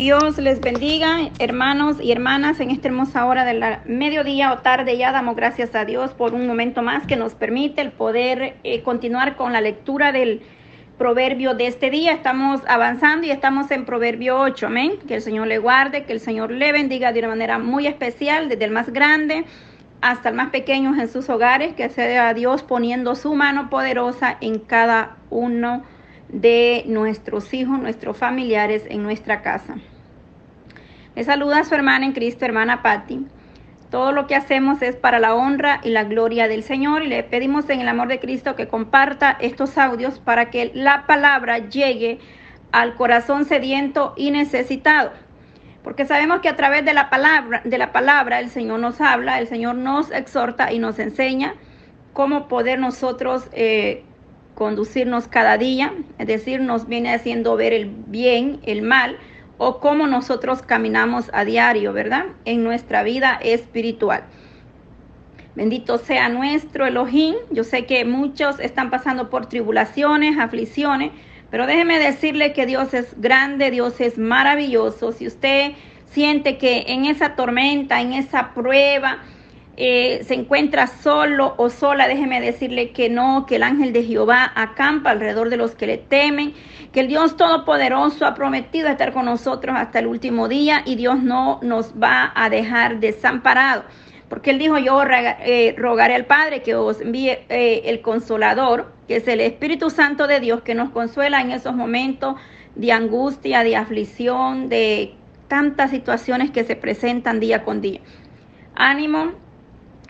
Dios 0.00 0.38
les 0.38 0.62
bendiga, 0.62 1.28
hermanos 1.38 1.98
y 2.00 2.10
hermanas, 2.10 2.58
en 2.60 2.70
esta 2.70 2.88
hermosa 2.88 3.26
hora 3.26 3.44
de 3.44 3.52
la 3.52 3.82
mediodía 3.84 4.50
o 4.54 4.60
tarde 4.60 4.96
ya 4.96 5.12
damos 5.12 5.36
gracias 5.36 5.74
a 5.74 5.84
Dios 5.84 6.12
por 6.14 6.32
un 6.32 6.46
momento 6.46 6.80
más 6.80 7.06
que 7.06 7.16
nos 7.16 7.34
permite 7.34 7.82
el 7.82 7.92
poder 7.92 8.56
eh, 8.64 8.80
continuar 8.80 9.36
con 9.36 9.52
la 9.52 9.60
lectura 9.60 10.10
del 10.10 10.40
proverbio 10.96 11.52
de 11.52 11.66
este 11.66 11.90
día. 11.90 12.12
Estamos 12.12 12.62
avanzando 12.66 13.26
y 13.26 13.30
estamos 13.30 13.70
en 13.72 13.84
proverbio 13.84 14.40
8, 14.40 14.68
amén. 14.68 14.92
Que 15.06 15.16
el 15.16 15.20
Señor 15.20 15.48
le 15.48 15.58
guarde, 15.58 16.04
que 16.04 16.14
el 16.14 16.20
Señor 16.20 16.50
le 16.50 16.72
bendiga 16.72 17.12
de 17.12 17.18
una 17.18 17.28
manera 17.28 17.58
muy 17.58 17.86
especial, 17.86 18.48
desde 18.48 18.64
el 18.64 18.70
más 18.70 18.90
grande 18.90 19.44
hasta 20.00 20.30
el 20.30 20.34
más 20.34 20.48
pequeño 20.48 20.98
en 20.98 21.08
sus 21.08 21.28
hogares, 21.28 21.74
que 21.74 21.90
sea 21.90 22.32
Dios 22.32 22.62
poniendo 22.62 23.16
su 23.16 23.34
mano 23.34 23.68
poderosa 23.68 24.38
en 24.40 24.60
cada 24.60 25.18
uno 25.28 25.82
de 26.32 26.84
nuestros 26.86 27.52
hijos, 27.52 27.78
nuestros 27.78 28.16
familiares 28.16 28.84
en 28.88 29.02
nuestra 29.02 29.42
casa. 29.42 29.76
Le 31.16 31.24
saluda 31.24 31.58
a 31.58 31.64
su 31.64 31.74
hermana 31.74 32.06
en 32.06 32.12
Cristo, 32.12 32.44
hermana 32.44 32.82
Patti. 32.82 33.26
Todo 33.90 34.12
lo 34.12 34.28
que 34.28 34.36
hacemos 34.36 34.80
es 34.82 34.94
para 34.94 35.18
la 35.18 35.34
honra 35.34 35.80
y 35.82 35.90
la 35.90 36.04
gloria 36.04 36.46
del 36.46 36.62
Señor 36.62 37.02
y 37.02 37.08
le 37.08 37.24
pedimos 37.24 37.68
en 37.68 37.80
el 37.80 37.88
amor 37.88 38.06
de 38.06 38.20
Cristo 38.20 38.54
que 38.54 38.68
comparta 38.68 39.36
estos 39.40 39.76
audios 39.76 40.20
para 40.20 40.50
que 40.50 40.70
la 40.74 41.06
palabra 41.06 41.58
llegue 41.58 42.20
al 42.70 42.94
corazón 42.94 43.44
sediento 43.44 44.14
y 44.16 44.30
necesitado. 44.30 45.10
Porque 45.82 46.06
sabemos 46.06 46.40
que 46.40 46.48
a 46.48 46.56
través 46.56 46.84
de 46.84 46.94
la 46.94 47.10
palabra, 47.10 47.62
de 47.64 47.78
la 47.78 47.90
palabra 47.90 48.38
el 48.38 48.50
Señor 48.50 48.78
nos 48.78 49.00
habla, 49.00 49.40
el 49.40 49.48
Señor 49.48 49.74
nos 49.74 50.12
exhorta 50.12 50.72
y 50.72 50.78
nos 50.78 51.00
enseña 51.00 51.54
cómo 52.12 52.46
poder 52.46 52.78
nosotros 52.78 53.48
eh, 53.52 54.04
conducirnos 54.54 55.26
cada 55.26 55.58
día, 55.58 55.92
es 56.18 56.26
decir, 56.26 56.60
nos 56.60 56.86
viene 56.86 57.14
haciendo 57.14 57.56
ver 57.56 57.72
el 57.72 57.86
bien, 57.86 58.60
el 58.64 58.82
mal, 58.82 59.16
o 59.62 59.78
cómo 59.78 60.06
nosotros 60.06 60.62
caminamos 60.62 61.30
a 61.34 61.44
diario, 61.44 61.92
¿verdad? 61.92 62.24
En 62.46 62.64
nuestra 62.64 63.02
vida 63.02 63.38
espiritual. 63.42 64.24
Bendito 65.54 65.98
sea 65.98 66.30
nuestro 66.30 66.86
Elohim. 66.86 67.34
Yo 67.50 67.62
sé 67.62 67.84
que 67.84 68.06
muchos 68.06 68.58
están 68.58 68.88
pasando 68.88 69.28
por 69.28 69.50
tribulaciones, 69.50 70.38
aflicciones, 70.38 71.12
pero 71.50 71.66
déjeme 71.66 71.98
decirle 71.98 72.54
que 72.54 72.64
Dios 72.64 72.94
es 72.94 73.20
grande, 73.20 73.70
Dios 73.70 74.00
es 74.00 74.16
maravilloso. 74.16 75.12
Si 75.12 75.26
usted 75.26 75.72
siente 76.06 76.56
que 76.56 76.86
en 76.88 77.04
esa 77.04 77.36
tormenta, 77.36 78.00
en 78.00 78.14
esa 78.14 78.54
prueba, 78.54 79.18
eh, 79.82 80.24
se 80.24 80.34
encuentra 80.34 80.88
solo 80.88 81.54
o 81.56 81.70
sola, 81.70 82.06
déjeme 82.06 82.38
decirle 82.38 82.90
que 82.90 83.08
no, 83.08 83.46
que 83.46 83.56
el 83.56 83.62
ángel 83.62 83.94
de 83.94 84.04
Jehová 84.04 84.52
acampa 84.54 85.08
alrededor 85.08 85.48
de 85.48 85.56
los 85.56 85.74
que 85.74 85.86
le 85.86 85.96
temen, 85.96 86.52
que 86.92 87.00
el 87.00 87.08
Dios 87.08 87.34
Todopoderoso 87.38 88.26
ha 88.26 88.34
prometido 88.34 88.88
estar 88.88 89.14
con 89.14 89.24
nosotros 89.24 89.74
hasta 89.78 90.00
el 90.00 90.06
último 90.06 90.48
día 90.48 90.82
y 90.84 90.96
Dios 90.96 91.22
no 91.22 91.60
nos 91.62 91.94
va 91.94 92.30
a 92.34 92.50
dejar 92.50 93.00
desamparados. 93.00 93.86
Porque 94.28 94.50
él 94.50 94.58
dijo, 94.58 94.76
yo 94.76 95.02
eh, 95.02 95.74
rogaré 95.78 96.14
al 96.14 96.26
Padre 96.26 96.60
que 96.60 96.74
os 96.74 97.00
envíe 97.00 97.38
eh, 97.48 97.80
el 97.86 98.02
consolador, 98.02 98.92
que 99.08 99.16
es 99.16 99.26
el 99.28 99.40
Espíritu 99.40 99.88
Santo 99.88 100.26
de 100.26 100.40
Dios, 100.40 100.60
que 100.60 100.74
nos 100.74 100.90
consuela 100.90 101.40
en 101.40 101.52
esos 101.52 101.74
momentos 101.74 102.36
de 102.74 102.92
angustia, 102.92 103.64
de 103.64 103.76
aflicción, 103.76 104.68
de 104.68 105.14
tantas 105.48 105.90
situaciones 105.90 106.50
que 106.50 106.64
se 106.64 106.76
presentan 106.76 107.40
día 107.40 107.64
con 107.64 107.80
día. 107.80 108.00
Ánimo, 108.74 109.32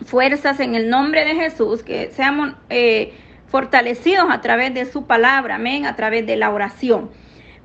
fuerzas 0.05 0.61
en 0.61 0.75
el 0.75 0.89
nombre 0.89 1.25
de 1.25 1.35
Jesús, 1.35 1.83
que 1.83 2.11
seamos 2.11 2.55
eh, 2.69 3.15
fortalecidos 3.47 4.27
a 4.31 4.41
través 4.41 4.73
de 4.75 4.87
su 4.87 5.07
palabra, 5.07 5.57
amén, 5.57 5.87
a 5.87 5.97
través 5.97 6.27
de 6.27 6.37
la 6.37 6.51
oración. 6.51 7.11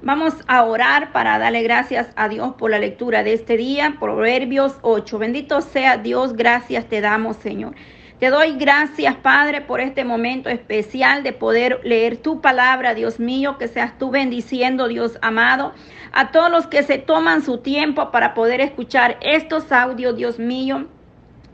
Vamos 0.01 0.33
a 0.47 0.63
orar 0.63 1.11
para 1.13 1.39
darle 1.39 1.63
gracias 1.63 2.09
a 2.15 2.29
Dios 2.29 2.53
por 2.57 2.69
la 2.69 2.79
lectura 2.79 3.23
de 3.23 3.33
este 3.33 3.57
día, 3.57 3.95
Proverbios 3.99 4.77
8. 4.81 5.17
Bendito 5.17 5.61
sea 5.61 5.97
Dios, 5.97 6.33
gracias 6.33 6.85
te 6.85 7.01
damos, 7.01 7.37
Señor. 7.37 7.73
Te 8.19 8.29
doy 8.29 8.55
gracias, 8.57 9.15
Padre, 9.15 9.61
por 9.61 9.81
este 9.81 10.05
momento 10.05 10.49
especial 10.49 11.23
de 11.23 11.33
poder 11.33 11.81
leer 11.83 12.17
tu 12.17 12.39
palabra, 12.39 12.93
Dios 12.93 13.19
mío, 13.19 13.57
que 13.57 13.67
seas 13.67 13.97
tú 13.97 14.09
bendiciendo, 14.09 14.87
Dios 14.87 15.17
amado, 15.21 15.73
a 16.13 16.31
todos 16.31 16.49
los 16.49 16.67
que 16.67 16.83
se 16.83 16.97
toman 16.97 17.41
su 17.41 17.57
tiempo 17.57 18.11
para 18.11 18.33
poder 18.33 18.61
escuchar 18.61 19.17
estos 19.21 19.71
audios, 19.71 20.15
Dios 20.15 20.39
mío 20.39 20.87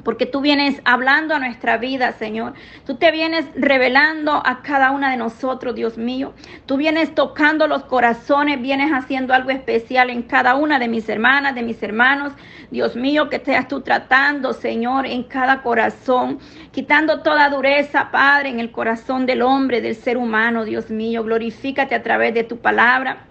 porque 0.03 0.25
tú 0.25 0.41
vienes 0.41 0.81
hablando 0.85 1.35
a 1.35 1.39
nuestra 1.39 1.77
vida, 1.77 2.11
Señor. 2.13 2.53
Tú 2.85 2.95
te 2.95 3.11
vienes 3.11 3.45
revelando 3.55 4.41
a 4.45 4.61
cada 4.61 4.91
una 4.91 5.11
de 5.11 5.17
nosotros, 5.17 5.75
Dios 5.75 5.97
mío. 5.97 6.33
Tú 6.65 6.77
vienes 6.77 7.13
tocando 7.15 7.67
los 7.67 7.83
corazones, 7.83 8.61
vienes 8.61 8.91
haciendo 8.91 9.33
algo 9.33 9.49
especial 9.49 10.09
en 10.09 10.23
cada 10.23 10.55
una 10.55 10.79
de 10.79 10.87
mis 10.87 11.07
hermanas, 11.09 11.55
de 11.55 11.63
mis 11.63 11.81
hermanos. 11.83 12.33
Dios 12.69 12.95
mío, 12.95 13.29
que 13.29 13.39
seas 13.39 13.67
tú 13.67 13.81
tratando, 13.81 14.53
Señor, 14.53 15.05
en 15.05 15.23
cada 15.23 15.61
corazón, 15.61 16.39
quitando 16.71 17.21
toda 17.21 17.49
dureza, 17.49 18.11
Padre, 18.11 18.49
en 18.49 18.59
el 18.59 18.71
corazón 18.71 19.25
del 19.25 19.41
hombre, 19.41 19.81
del 19.81 19.95
ser 19.95 20.17
humano, 20.17 20.65
Dios 20.65 20.89
mío. 20.89 21.23
Glorifícate 21.23 21.95
a 21.95 22.03
través 22.03 22.33
de 22.33 22.43
tu 22.43 22.57
palabra 22.57 23.30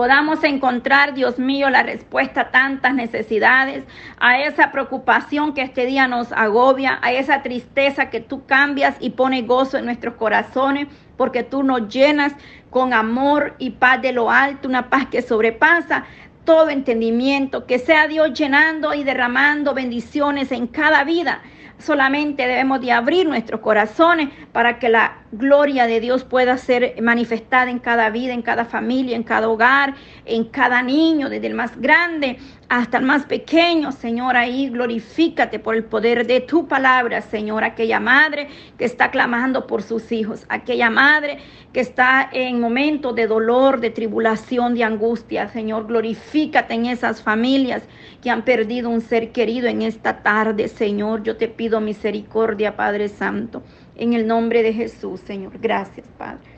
podamos 0.00 0.42
encontrar, 0.44 1.12
Dios 1.12 1.38
mío, 1.38 1.68
la 1.68 1.82
respuesta 1.82 2.40
a 2.40 2.50
tantas 2.50 2.94
necesidades, 2.94 3.84
a 4.18 4.40
esa 4.40 4.72
preocupación 4.72 5.52
que 5.52 5.60
este 5.60 5.84
día 5.84 6.08
nos 6.08 6.32
agobia, 6.32 6.98
a 7.02 7.12
esa 7.12 7.42
tristeza 7.42 8.08
que 8.08 8.20
tú 8.20 8.46
cambias 8.46 8.96
y 8.98 9.10
pones 9.10 9.46
gozo 9.46 9.76
en 9.76 9.84
nuestros 9.84 10.14
corazones, 10.14 10.88
porque 11.18 11.42
tú 11.42 11.62
nos 11.62 11.86
llenas 11.88 12.32
con 12.70 12.94
amor 12.94 13.56
y 13.58 13.72
paz 13.72 14.00
de 14.00 14.12
lo 14.12 14.30
alto, 14.30 14.68
una 14.68 14.88
paz 14.88 15.04
que 15.10 15.20
sobrepasa 15.20 16.06
todo 16.46 16.70
entendimiento, 16.70 17.66
que 17.66 17.78
sea 17.78 18.08
Dios 18.08 18.32
llenando 18.32 18.94
y 18.94 19.04
derramando 19.04 19.74
bendiciones 19.74 20.50
en 20.50 20.66
cada 20.66 21.04
vida 21.04 21.42
solamente 21.80 22.46
debemos 22.46 22.80
de 22.80 22.92
abrir 22.92 23.26
nuestros 23.26 23.60
corazones 23.60 24.28
para 24.52 24.78
que 24.78 24.88
la 24.88 25.18
gloria 25.32 25.86
de 25.86 26.00
Dios 26.00 26.24
pueda 26.24 26.56
ser 26.58 27.00
manifestada 27.00 27.70
en 27.70 27.78
cada 27.78 28.10
vida, 28.10 28.32
en 28.32 28.42
cada 28.42 28.64
familia, 28.64 29.16
en 29.16 29.22
cada 29.22 29.48
hogar, 29.48 29.94
en 30.24 30.44
cada 30.44 30.82
niño, 30.82 31.28
desde 31.28 31.46
el 31.46 31.54
más 31.54 31.80
grande 31.80 32.38
hasta 32.70 32.98
el 32.98 33.04
más 33.04 33.24
pequeño, 33.24 33.90
Señor, 33.90 34.36
ahí 34.36 34.68
glorifícate 34.68 35.58
por 35.58 35.74
el 35.74 35.82
poder 35.82 36.24
de 36.24 36.40
tu 36.40 36.68
palabra, 36.68 37.20
Señor, 37.20 37.64
aquella 37.64 37.98
madre 37.98 38.46
que 38.78 38.84
está 38.84 39.10
clamando 39.10 39.66
por 39.66 39.82
sus 39.82 40.12
hijos, 40.12 40.46
aquella 40.48 40.88
madre 40.88 41.38
que 41.72 41.80
está 41.80 42.30
en 42.32 42.60
momentos 42.60 43.16
de 43.16 43.26
dolor, 43.26 43.80
de 43.80 43.90
tribulación, 43.90 44.76
de 44.76 44.84
angustia, 44.84 45.48
Señor, 45.48 45.88
glorifícate 45.88 46.74
en 46.74 46.86
esas 46.86 47.20
familias 47.20 47.82
que 48.22 48.30
han 48.30 48.44
perdido 48.44 48.88
un 48.88 49.00
ser 49.00 49.32
querido 49.32 49.66
en 49.66 49.82
esta 49.82 50.22
tarde, 50.22 50.68
Señor, 50.68 51.24
yo 51.24 51.36
te 51.36 51.48
pido 51.48 51.80
misericordia, 51.80 52.76
Padre 52.76 53.08
Santo, 53.08 53.64
en 53.96 54.12
el 54.12 54.28
nombre 54.28 54.62
de 54.62 54.72
Jesús, 54.72 55.18
Señor, 55.22 55.58
gracias, 55.58 56.06
Padre. 56.16 56.48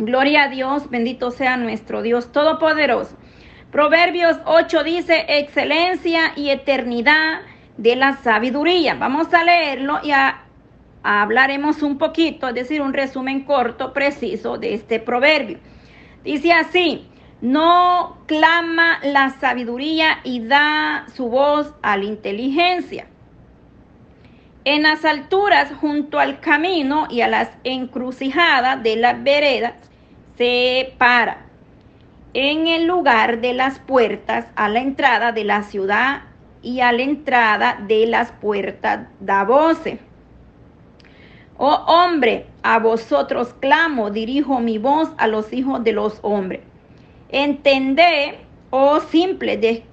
Gloria 0.00 0.44
a 0.44 0.48
Dios, 0.48 0.90
bendito 0.90 1.30
sea 1.30 1.56
nuestro 1.56 2.02
Dios 2.02 2.32
Todopoderoso. 2.32 3.16
Proverbios 3.72 4.36
8 4.44 4.84
dice 4.84 5.24
excelencia 5.28 6.34
y 6.36 6.50
eternidad 6.50 7.40
de 7.78 7.96
la 7.96 8.18
sabiduría. 8.18 8.96
Vamos 8.96 9.32
a 9.32 9.44
leerlo 9.44 9.98
y 10.02 10.10
hablaremos 11.02 11.82
un 11.82 11.96
poquito, 11.96 12.48
es 12.48 12.54
decir, 12.54 12.82
un 12.82 12.92
resumen 12.92 13.44
corto, 13.44 13.94
preciso 13.94 14.58
de 14.58 14.74
este 14.74 15.00
proverbio. 15.00 15.58
Dice 16.22 16.52
así, 16.52 17.08
no 17.40 18.18
clama 18.26 18.98
la 19.04 19.30
sabiduría 19.40 20.18
y 20.22 20.46
da 20.46 21.06
su 21.16 21.30
voz 21.30 21.72
a 21.80 21.96
la 21.96 22.04
inteligencia. 22.04 23.06
En 24.66 24.82
las 24.82 25.02
alturas 25.06 25.72
junto 25.80 26.18
al 26.18 26.40
camino 26.40 27.06
y 27.08 27.22
a 27.22 27.28
las 27.28 27.48
encrucijadas 27.64 28.82
de 28.82 28.96
las 28.96 29.24
veredas 29.24 29.72
se 30.36 30.94
para 30.98 31.51
en 32.34 32.66
el 32.66 32.86
lugar 32.86 33.40
de 33.40 33.52
las 33.52 33.78
puertas 33.78 34.46
a 34.56 34.68
la 34.68 34.80
entrada 34.80 35.32
de 35.32 35.44
la 35.44 35.62
ciudad 35.62 36.22
y 36.62 36.80
a 36.80 36.92
la 36.92 37.02
entrada 37.02 37.78
de 37.86 38.06
las 38.06 38.32
puertas 38.32 39.06
da 39.20 39.44
voce. 39.44 39.98
Oh 41.58 41.84
hombre, 41.86 42.46
a 42.62 42.78
vosotros 42.78 43.54
clamo, 43.60 44.10
dirijo 44.10 44.60
mi 44.60 44.78
voz 44.78 45.10
a 45.18 45.26
los 45.26 45.52
hijos 45.52 45.84
de 45.84 45.92
los 45.92 46.18
hombres. 46.22 46.62
Entendé, 47.28 48.38
oh 48.70 49.00
simple 49.00 49.56
de 49.56 49.84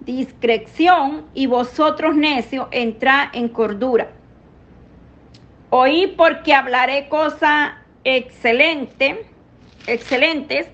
discreción, 0.00 1.26
y 1.34 1.46
vosotros 1.46 2.16
necios, 2.16 2.66
entrad 2.70 3.28
en 3.32 3.48
cordura. 3.48 4.08
Oí 5.70 6.14
porque 6.16 6.52
hablaré 6.52 7.08
cosas 7.08 7.72
excelente, 8.04 9.26
excelentes 9.86 10.68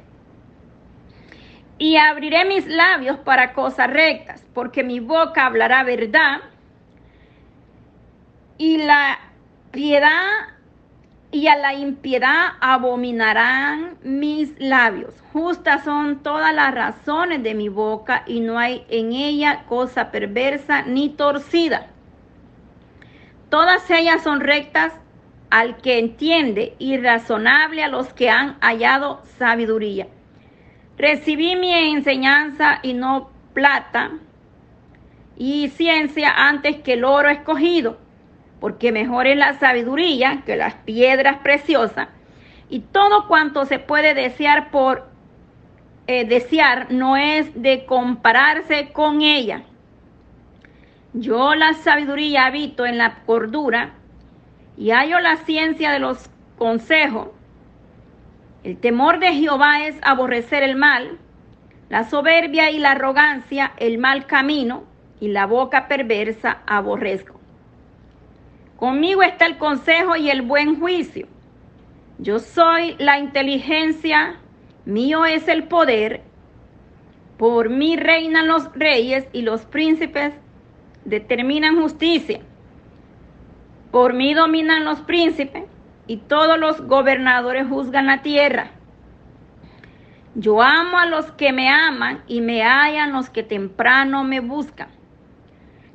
y 1.78 1.96
abriré 1.96 2.44
mis 2.44 2.66
labios 2.66 3.18
para 3.18 3.52
cosas 3.52 3.88
rectas, 3.88 4.44
porque 4.52 4.82
mi 4.82 5.00
boca 5.00 5.46
hablará 5.46 5.84
verdad 5.84 6.40
y 8.58 8.78
la 8.78 9.18
piedad 9.70 10.48
y 11.30 11.46
a 11.46 11.56
la 11.56 11.74
impiedad 11.74 12.54
abominarán 12.60 13.98
mis 14.02 14.58
labios. 14.58 15.14
Justas 15.32 15.84
son 15.84 16.22
todas 16.22 16.54
las 16.54 16.74
razones 16.74 17.42
de 17.42 17.54
mi 17.54 17.68
boca 17.68 18.24
y 18.26 18.40
no 18.40 18.58
hay 18.58 18.84
en 18.88 19.12
ella 19.12 19.64
cosa 19.68 20.10
perversa 20.10 20.82
ni 20.82 21.10
torcida. 21.10 21.88
Todas 23.50 23.88
ellas 23.90 24.22
son 24.22 24.40
rectas 24.40 24.92
al 25.50 25.76
que 25.76 25.98
entiende 25.98 26.74
y 26.78 26.98
razonable 26.98 27.84
a 27.84 27.88
los 27.88 28.12
que 28.12 28.30
han 28.30 28.58
hallado 28.60 29.22
sabiduría. 29.38 30.08
Recibí 30.98 31.56
mi 31.56 31.72
enseñanza 31.72 32.80
y 32.82 32.92
no 32.92 33.30
plata 33.54 34.10
y 35.36 35.68
ciencia 35.68 36.32
antes 36.36 36.76
que 36.82 36.94
el 36.94 37.04
oro 37.04 37.30
escogido 37.30 37.98
porque 38.60 38.92
mejor 38.92 39.26
es 39.26 39.36
la 39.36 39.54
sabiduría 39.54 40.42
que 40.44 40.56
las 40.56 40.74
piedras 40.74 41.38
preciosas, 41.38 42.08
y 42.68 42.80
todo 42.80 43.28
cuanto 43.28 43.64
se 43.64 43.78
puede 43.78 44.14
desear 44.14 44.70
por 44.70 45.08
eh, 46.06 46.24
desear 46.24 46.90
no 46.90 47.16
es 47.16 47.50
de 47.60 47.86
compararse 47.86 48.90
con 48.92 49.22
ella. 49.22 49.62
Yo 51.14 51.54
la 51.54 51.74
sabiduría 51.74 52.46
habito 52.46 52.84
en 52.84 52.98
la 52.98 53.22
cordura 53.24 53.94
y 54.76 54.90
hallo 54.90 55.18
la 55.20 55.36
ciencia 55.36 55.90
de 55.92 55.98
los 55.98 56.28
consejos. 56.58 57.28
El 58.64 58.76
temor 58.78 59.20
de 59.20 59.34
Jehová 59.34 59.86
es 59.86 59.96
aborrecer 60.02 60.64
el 60.64 60.74
mal, 60.74 61.18
la 61.88 62.04
soberbia 62.04 62.70
y 62.70 62.78
la 62.78 62.92
arrogancia, 62.92 63.72
el 63.76 63.98
mal 63.98 64.26
camino 64.26 64.82
y 65.20 65.28
la 65.28 65.46
boca 65.46 65.86
perversa 65.86 66.62
aborrezco. 66.66 67.38
Conmigo 68.76 69.22
está 69.22 69.46
el 69.46 69.58
consejo 69.58 70.16
y 70.16 70.30
el 70.30 70.42
buen 70.42 70.78
juicio. 70.80 71.28
Yo 72.18 72.40
soy 72.40 72.96
la 72.98 73.18
inteligencia, 73.18 74.36
mío 74.84 75.24
es 75.24 75.46
el 75.46 75.64
poder. 75.64 76.22
Por 77.36 77.70
mí 77.70 77.96
reinan 77.96 78.48
los 78.48 78.72
reyes 78.74 79.28
y 79.32 79.42
los 79.42 79.64
príncipes 79.66 80.32
determinan 81.04 81.80
justicia. 81.80 82.40
Por 83.92 84.14
mí 84.14 84.34
dominan 84.34 84.84
los 84.84 85.00
príncipes 85.00 85.64
y 86.08 86.16
todos 86.16 86.58
los 86.58 86.80
gobernadores 86.80 87.68
juzgan 87.68 88.06
la 88.06 88.22
tierra. 88.22 88.72
Yo 90.34 90.60
amo 90.62 90.98
a 90.98 91.06
los 91.06 91.30
que 91.32 91.52
me 91.52 91.68
aman 91.68 92.24
y 92.26 92.40
me 92.40 92.62
hallan 92.62 93.12
los 93.12 93.30
que 93.30 93.44
temprano 93.44 94.24
me 94.24 94.40
buscan. 94.40 94.88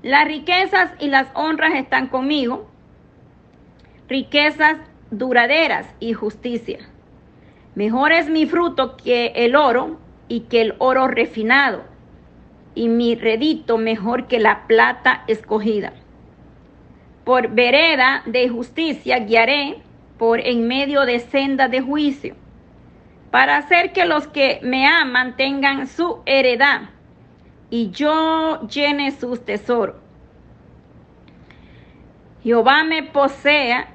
Las 0.02 0.26
riquezas 0.26 0.92
y 1.00 1.08
las 1.08 1.28
honras 1.34 1.74
están 1.76 2.08
conmigo 2.08 2.70
riquezas 4.08 4.78
duraderas 5.12 5.88
y 6.00 6.14
justicia. 6.14 6.80
Mejor 7.76 8.12
es 8.12 8.30
mi 8.30 8.46
fruto 8.46 8.96
que 8.96 9.32
el 9.36 9.56
oro 9.56 10.00
y 10.28 10.42
que 10.42 10.62
el 10.62 10.76
oro 10.78 11.08
refinado, 11.08 11.84
y 12.76 12.90
mi 12.90 13.16
redito 13.16 13.78
mejor 13.78 14.28
que 14.28 14.40
la 14.40 14.68
plata 14.68 15.24
escogida. 15.28 15.94
Por 17.24 17.50
vereda 17.50 18.22
de 18.26 18.50
justicia 18.50 19.20
guiaré 19.20 19.82
en 20.44 20.68
medio 20.68 21.06
de 21.06 21.20
senda 21.20 21.68
de 21.68 21.82
juicio, 21.82 22.36
para 23.32 23.58
hacer 23.58 23.92
que 23.92 24.06
los 24.06 24.28
que 24.28 24.60
me 24.64 24.88
aman 24.88 25.36
tengan 25.36 25.88
su 25.88 26.22
heredad 26.26 26.90
y 27.70 27.90
yo 27.92 28.68
llene 28.68 29.12
sus 29.12 29.44
tesoros. 29.44 29.96
Jehová 32.44 32.84
me 32.84 33.04
posea 33.04 33.94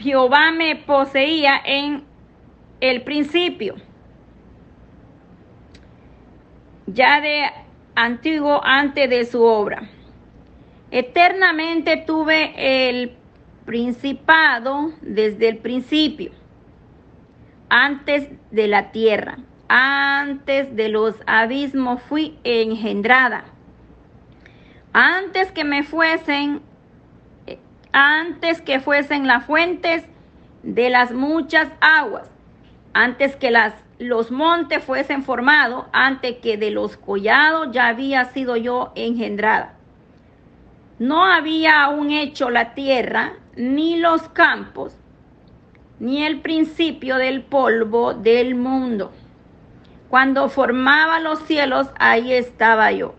Jehová 0.00 0.50
me 0.52 0.76
poseía 0.76 1.60
en 1.64 2.04
el 2.80 3.02
principio, 3.02 3.76
ya 6.86 7.20
de 7.20 7.44
antiguo 7.94 8.60
antes 8.62 9.08
de 9.08 9.24
su 9.24 9.42
obra. 9.42 9.88
Eternamente 10.90 11.96
tuve 11.96 12.52
el 12.90 13.16
principado 13.64 14.92
desde 15.00 15.48
el 15.48 15.58
principio, 15.58 16.32
antes 17.68 18.28
de 18.50 18.68
la 18.68 18.92
tierra, 18.92 19.38
antes 19.68 20.74
de 20.76 20.88
los 20.88 21.14
abismos 21.26 22.02
fui 22.02 22.38
engendrada, 22.44 23.44
antes 24.92 25.50
que 25.52 25.64
me 25.64 25.82
fuesen 25.82 26.62
antes 27.92 28.62
que 28.62 28.80
fuesen 28.80 29.26
las 29.26 29.44
fuentes 29.44 30.04
de 30.62 30.90
las 30.90 31.12
muchas 31.12 31.68
aguas, 31.80 32.30
antes 32.94 33.36
que 33.36 33.50
las, 33.50 33.74
los 33.98 34.30
montes 34.30 34.82
fuesen 34.82 35.22
formados, 35.22 35.86
antes 35.92 36.38
que 36.38 36.56
de 36.56 36.70
los 36.70 36.96
collados 36.96 37.68
ya 37.72 37.88
había 37.88 38.24
sido 38.26 38.56
yo 38.56 38.92
engendrada. 38.94 39.74
No 41.02 41.24
había 41.24 41.82
aún 41.82 42.12
hecho 42.12 42.48
la 42.48 42.74
tierra, 42.74 43.32
ni 43.56 43.98
los 43.98 44.22
campos, 44.28 44.96
ni 45.98 46.22
el 46.24 46.42
principio 46.42 47.16
del 47.16 47.42
polvo 47.42 48.14
del 48.14 48.54
mundo. 48.54 49.10
Cuando 50.08 50.48
formaba 50.48 51.18
los 51.18 51.40
cielos, 51.40 51.88
ahí 51.98 52.32
estaba 52.32 52.92
yo. 52.92 53.16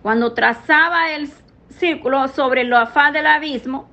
Cuando 0.00 0.32
trazaba 0.32 1.10
el 1.10 1.28
círculo 1.70 2.28
sobre 2.28 2.62
lo 2.62 2.78
afán 2.78 3.14
del 3.14 3.26
abismo, 3.26 3.88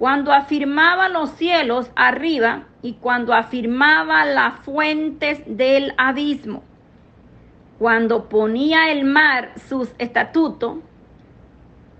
cuando 0.00 0.32
afirmaba 0.32 1.08
los 1.08 1.30
cielos 1.30 1.88
arriba 1.94 2.64
y 2.82 2.94
cuando 2.94 3.32
afirmaba 3.32 4.24
las 4.24 4.58
fuentes 4.64 5.40
del 5.46 5.94
abismo, 5.98 6.64
cuando 7.78 8.28
ponía 8.28 8.90
el 8.90 9.04
mar 9.04 9.52
sus 9.68 9.88
estatutos 9.98 10.78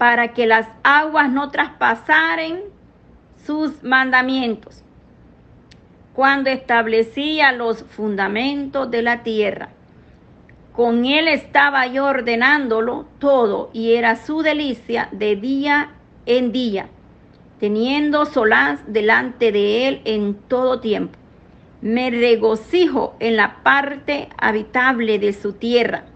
para 0.02 0.34
que 0.34 0.48
las 0.48 0.66
aguas 0.82 1.30
no 1.30 1.52
traspasaren 1.52 2.62
sus 3.46 3.84
mandamientos, 3.84 4.82
cuando 6.12 6.50
establecía 6.50 7.52
los 7.52 7.84
fundamentos 7.84 8.90
de 8.90 9.02
la 9.02 9.22
tierra 9.22 9.68
con 10.72 11.04
él 11.04 11.28
estaba 11.28 11.86
yo 11.86 12.06
ordenándolo 12.06 13.06
todo 13.20 13.70
y 13.72 13.92
era 13.92 14.16
su 14.16 14.42
delicia 14.42 15.08
de 15.12 15.36
día 15.36 15.92
en 16.26 16.50
día, 16.50 16.88
teniendo 17.60 18.26
solaz 18.26 18.80
delante 18.88 19.52
de 19.52 19.86
él 19.86 20.02
en 20.04 20.34
todo 20.34 20.80
tiempo. 20.80 21.16
Me 21.80 22.10
regocijo 22.10 23.14
en 23.20 23.36
la 23.36 23.62
parte 23.62 24.30
habitable 24.36 25.20
de 25.20 25.32
su 25.32 25.52
tierra. 25.52 26.06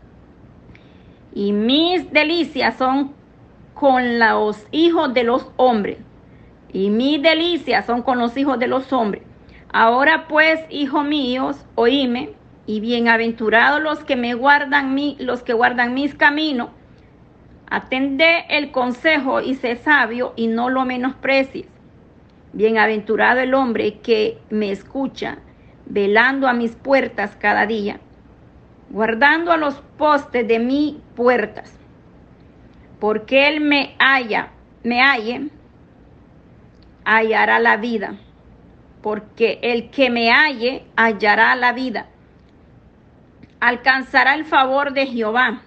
Y 1.33 1.53
mis 1.53 2.11
delicias 2.13 2.79
son 2.79 3.16
con 3.77 4.19
los 4.19 4.67
hijos 4.71 5.13
de 5.13 5.23
los 5.23 5.51
hombres. 5.57 5.99
Y 6.73 6.89
mis 6.89 7.23
delicias 7.23 7.85
son 7.85 8.01
con 8.01 8.19
los 8.19 8.35
hijos 8.39 8.59
de 8.59 8.69
los 8.69 8.91
hombres. 8.91 9.23
Ahora 9.71 10.27
pues, 10.29 10.61
hijos 10.71 11.05
míos, 11.05 11.63
oíme 11.75 12.33
y 12.65 12.81
bienaventurados 12.81 13.83
los 13.83 14.03
que 14.03 14.17
me 14.17 14.33
guardan 14.33 14.95
mi, 14.95 15.17
los 15.21 15.43
que 15.43 15.53
guardan 15.53 15.93
mis 15.93 16.15
caminos. 16.15 16.71
Atendé 17.69 18.47
el 18.49 18.73
consejo 18.73 19.43
y 19.43 19.55
sé 19.55 19.77
sabio 19.77 20.33
y 20.37 20.47
no 20.47 20.71
lo 20.71 20.87
menosprecies. 20.87 21.67
Bienaventurado 22.55 23.41
el 23.41 23.53
hombre 23.53 23.99
que 23.99 24.39
me 24.49 24.71
escucha, 24.71 25.39
velando 25.85 26.49
a 26.49 26.55
mis 26.55 26.75
puertas 26.77 27.37
cada 27.37 27.67
día, 27.67 28.01
guardando 28.89 29.53
a 29.53 29.59
los 29.59 29.75
postes 29.99 30.49
de 30.49 30.61
mis 30.61 30.95
puertas. 31.15 31.76
Porque 32.99 33.49
él 33.49 33.61
me 33.61 33.95
haya, 33.99 34.51
me 34.83 35.03
halle, 35.03 35.49
hallará 37.05 37.59
la 37.59 37.77
vida. 37.77 38.17
Porque 39.03 39.59
el 39.63 39.91
que 39.91 40.11
me 40.11 40.31
halle, 40.31 40.85
hallará 40.97 41.55
la 41.57 41.73
vida 41.73 42.07
alcanzará 43.61 44.35
el 44.35 44.45
favor 44.45 44.93
de 44.93 45.07
Jehová. 45.07 45.63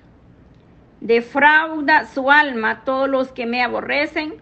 Defrauda 1.01 2.05
su 2.05 2.29
alma 2.29 2.83
todos 2.83 3.09
los 3.09 3.31
que 3.31 3.45
me 3.45 3.63
aborrecen, 3.63 4.41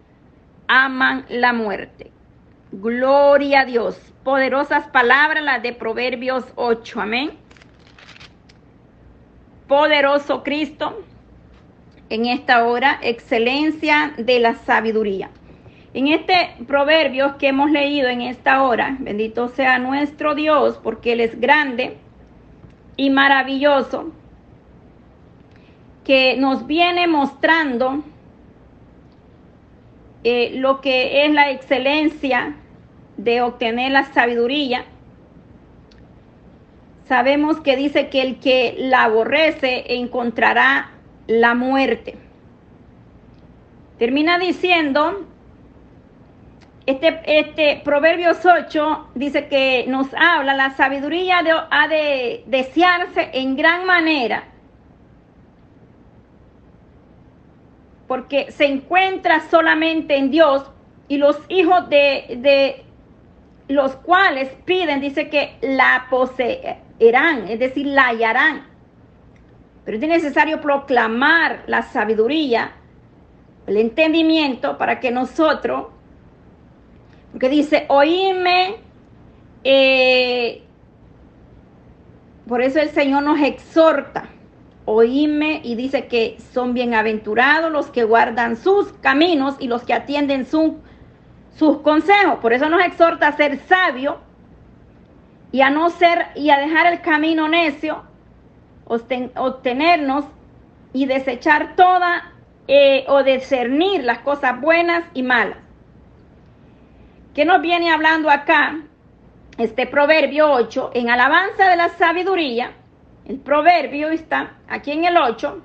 aman 0.67 1.25
la 1.29 1.53
muerte. 1.53 2.12
Gloria 2.72 3.62
a 3.62 3.65
Dios. 3.65 4.00
Poderosas 4.24 4.88
palabras 4.88 5.44
las 5.44 5.62
de 5.62 5.74
Proverbios 5.74 6.46
8. 6.56 7.01
Amén. 7.01 7.38
Poderoso 9.67 10.44
Cristo, 10.44 11.03
en 12.10 12.26
esta 12.26 12.66
hora, 12.66 13.00
excelencia 13.02 14.14
de 14.18 14.40
la 14.40 14.56
sabiduría. 14.56 15.30
En 15.94 16.08
este 16.08 16.56
proverbio 16.68 17.38
que 17.38 17.48
hemos 17.48 17.72
leído 17.72 18.08
en 18.10 18.22
esta 18.22 18.64
hora, 18.64 18.96
bendito 19.00 19.50
sea 19.50 19.80
nuestro 19.80 20.36
Dios, 20.36 20.80
porque 20.82 21.14
Él 21.14 21.22
es 21.22 21.40
grande 21.40 21.98
y 22.96 23.10
maravilloso 23.10 24.12
que 26.04 26.38
nos 26.38 26.68
viene 26.68 27.08
mostrando 27.08 28.04
eh, 30.24 30.52
lo 30.56 30.82
que 30.82 31.26
es 31.26 31.34
la 31.34 31.52
excelencia 31.52 32.56
de 33.18 33.42
obtener 33.42 33.92
la 33.92 34.06
sabiduría, 34.06 34.86
sabemos 37.08 37.60
que 37.60 37.76
dice 37.76 38.10
que 38.10 38.22
el 38.22 38.40
que 38.40 38.76
la 38.78 39.06
aborrece 39.06 39.96
encontrará 39.96 40.92
la 41.28 41.54
muerte. 41.54 42.18
Termina 44.00 44.40
diciendo, 44.40 45.26
este, 46.86 47.20
este 47.26 47.82
Proverbios 47.84 48.46
8 48.46 49.10
dice 49.16 49.48
que 49.48 49.86
nos 49.88 50.08
habla, 50.14 50.54
la 50.54 50.72
sabiduría 50.72 51.40
ha 51.70 51.88
de 51.88 52.44
desearse 52.48 53.30
en 53.34 53.56
gran 53.56 53.86
manera, 53.86 54.46
porque 58.08 58.52
se 58.52 58.66
encuentra 58.66 59.42
solamente 59.50 60.16
en 60.16 60.32
Dios 60.32 60.72
y 61.10 61.18
los 61.18 61.38
hijos 61.50 61.90
de, 61.90 62.38
de 62.38 62.86
los 63.68 63.96
cuales 63.98 64.50
piden, 64.64 65.02
dice 65.02 65.30
que 65.30 65.58
la 65.62 66.08
poseerán, 66.10 67.48
es 67.50 67.60
decir, 67.60 67.86
la 67.88 68.08
hallarán. 68.08 68.77
Pero 69.88 70.00
es 70.00 70.06
necesario 70.06 70.60
proclamar 70.60 71.63
la 71.67 71.82
sabiduría 71.82 72.74
el 73.67 73.77
entendimiento 73.77 74.77
para 74.77 75.00
que 75.00 75.12
nosotros, 75.12 75.86
porque 77.32 77.48
dice, 77.48 77.86
oíme, 77.88 78.79
eh, 79.63 80.62
por 82.50 82.62
eso 82.62 82.82
el 82.82 82.89
Señor 82.89 83.24
nos 83.24 83.39
exhorta, 83.39 84.25
oíme 84.84 85.62
y 85.63 85.75
dice 85.75 86.08
que 86.08 86.36
son 86.51 86.74
bienaventurados 86.74 87.72
los 87.72 87.88
que 87.88 88.03
guardan 88.03 88.58
sus 88.58 88.91
caminos 88.91 89.56
y 89.58 89.70
los 89.70 89.84
que 89.84 89.94
atienden 89.94 90.46
su, 90.46 90.82
sus 91.56 91.77
consejos. 91.77 92.39
Por 92.41 92.51
eso 92.51 92.67
nos 92.67 92.84
exhorta 92.84 93.29
a 93.29 93.38
ser 93.38 93.58
sabio 93.70 94.17
y 95.53 95.62
a 95.62 95.70
no 95.70 95.89
ser 95.91 96.25
y 96.36 96.50
a 96.50 96.58
dejar 96.58 96.91
el 96.91 97.00
camino 97.00 97.48
necio, 97.48 98.03
obtenernos 98.88 100.25
y 100.94 101.06
desechar 101.06 101.75
toda 101.75 102.34
eh, 102.67 103.06
o 103.08 103.24
discernir 103.24 104.03
las 104.03 104.20
cosas 104.20 104.60
buenas 104.60 105.06
y 105.13 105.24
malas. 105.24 105.58
¿Qué 107.34 107.46
nos 107.46 107.62
viene 107.62 107.91
hablando 107.91 108.29
acá? 108.29 108.79
Este 109.58 109.88
proverbio 109.88 110.51
8, 110.51 110.91
en 110.94 111.10
alabanza 111.10 111.70
de 111.70 111.77
la 111.77 111.89
sabiduría, 111.89 112.72
el 113.25 113.39
proverbio 113.39 114.10
está 114.10 114.58
aquí 114.67 114.91
en 114.91 115.06
el 115.06 115.17
8, 115.17 115.62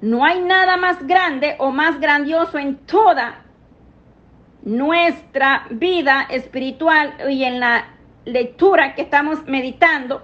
no 0.00 0.24
hay 0.24 0.40
nada 0.40 0.76
más 0.76 1.06
grande 1.06 1.56
o 1.58 1.70
más 1.70 2.00
grandioso 2.00 2.58
en 2.58 2.76
toda 2.78 3.42
nuestra 4.62 5.66
vida 5.70 6.26
espiritual 6.30 7.14
y 7.30 7.44
en 7.44 7.60
la 7.60 7.86
lectura 8.24 8.94
que 8.94 9.02
estamos 9.02 9.44
meditando, 9.46 10.22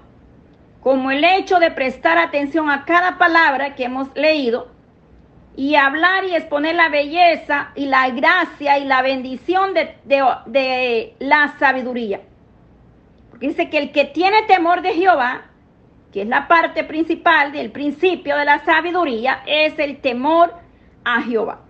como 0.81 1.11
el 1.11 1.25
hecho 1.25 1.59
de 1.59 1.71
prestar 1.71 2.19
atención 2.19 2.71
a 2.71 2.85
cada 2.85 3.19
palabra 3.19 3.75
que 3.75 3.85
hemos 3.85 4.09
leído 4.15 4.69
y 5.57 5.75
hablar 5.75 6.25
y 6.25 6.35
exponer 6.35 6.75
la 6.75 6.89
belleza 6.89 7.71
y 7.75 7.87
la 7.87 8.09
gracia 8.11 8.79
y 8.79 8.85
la 8.85 9.03
bendición 9.03 9.75
de, 9.75 9.95
de, 10.47 11.15
la 11.19 11.55
sabiduría. 11.59 12.23
Porque 13.31 13.49
dice 13.49 13.69
que 13.69 13.79
el 13.79 13.93
que 13.93 14.07
tiene 14.07 14.43
temor 14.45 14.81
de 14.81 14.95
Jehová, 14.95 15.43
que 16.13 16.23
es 16.23 16.29
la 16.29 16.49
parte 16.49 16.83
principal 16.85 17.53
del 17.53 17.71
principio 17.71 18.37
de 18.37 18.45
la 18.47 18.65
sabiduría, 18.65 19.43
es 19.47 19.79
el 19.79 20.01
temor 20.01 20.55
a 21.05 21.21
Jehová. 21.23 21.61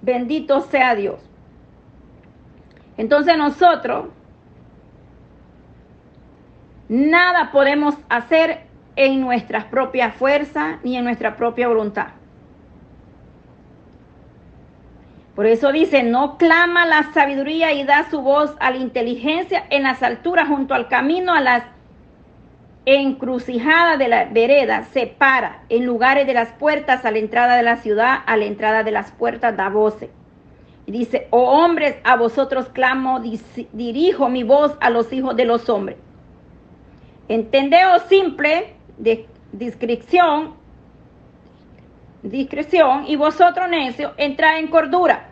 Bendito 0.00 0.62
sea 0.62 0.94
Dios. 0.94 1.20
Entonces 2.96 3.36
nosotros 3.36 4.06
nada 6.88 7.50
podemos 7.52 7.94
hacer 8.08 8.66
en 8.96 9.20
nuestras 9.20 9.64
propias 9.64 10.14
fuerzas 10.14 10.76
ni 10.82 10.96
en 10.96 11.04
nuestra 11.04 11.36
propia 11.36 11.68
voluntad. 11.68 12.08
Por 15.34 15.46
eso 15.46 15.70
dice, 15.70 16.02
no 16.02 16.36
clama 16.36 16.84
la 16.84 17.12
sabiduría 17.12 17.72
y 17.72 17.84
da 17.84 18.10
su 18.10 18.22
voz 18.22 18.56
a 18.58 18.72
la 18.72 18.78
inteligencia 18.78 19.64
en 19.70 19.84
las 19.84 20.02
alturas 20.02 20.48
junto 20.48 20.74
al 20.74 20.88
camino, 20.88 21.32
a 21.32 21.40
las 21.40 21.62
encrucijadas 22.86 24.00
de 24.00 24.08
la 24.08 24.24
vereda, 24.24 24.82
se 24.92 25.06
para 25.06 25.62
en 25.68 25.84
lugares 25.84 26.26
de 26.26 26.34
las 26.34 26.48
puertas 26.54 27.04
a 27.04 27.12
la 27.12 27.18
entrada 27.18 27.56
de 27.56 27.62
la 27.62 27.76
ciudad, 27.76 28.18
a 28.26 28.36
la 28.36 28.46
entrada 28.46 28.82
de 28.82 28.90
las 28.90 29.12
puertas 29.12 29.56
da 29.56 29.68
voce. 29.68 30.10
Y 30.86 30.90
dice, 30.90 31.28
oh 31.30 31.62
hombres, 31.62 31.96
a 32.02 32.16
vosotros 32.16 32.70
clamo, 32.70 33.20
dirijo 33.72 34.28
mi 34.30 34.42
voz 34.42 34.76
a 34.80 34.90
los 34.90 35.12
hijos 35.12 35.36
de 35.36 35.44
los 35.44 35.68
hombres. 35.68 35.98
Entendeos 37.28 38.02
simple, 38.08 38.74
de 38.96 39.26
discreción, 39.52 40.54
discreción, 42.22 43.04
y 43.06 43.16
vosotros 43.16 43.68
necios, 43.68 44.12
entrad 44.16 44.58
en 44.58 44.68
cordura. 44.68 45.28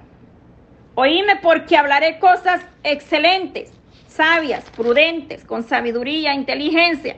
Oíme 0.95 1.37
porque 1.43 1.77
hablaré 1.77 2.19
cosas 2.19 2.65
excelentes, 2.83 3.73
sabias, 4.09 4.65
prudentes, 4.71 5.45
con 5.45 5.63
sabiduría, 5.63 6.35
inteligencia. 6.35 7.17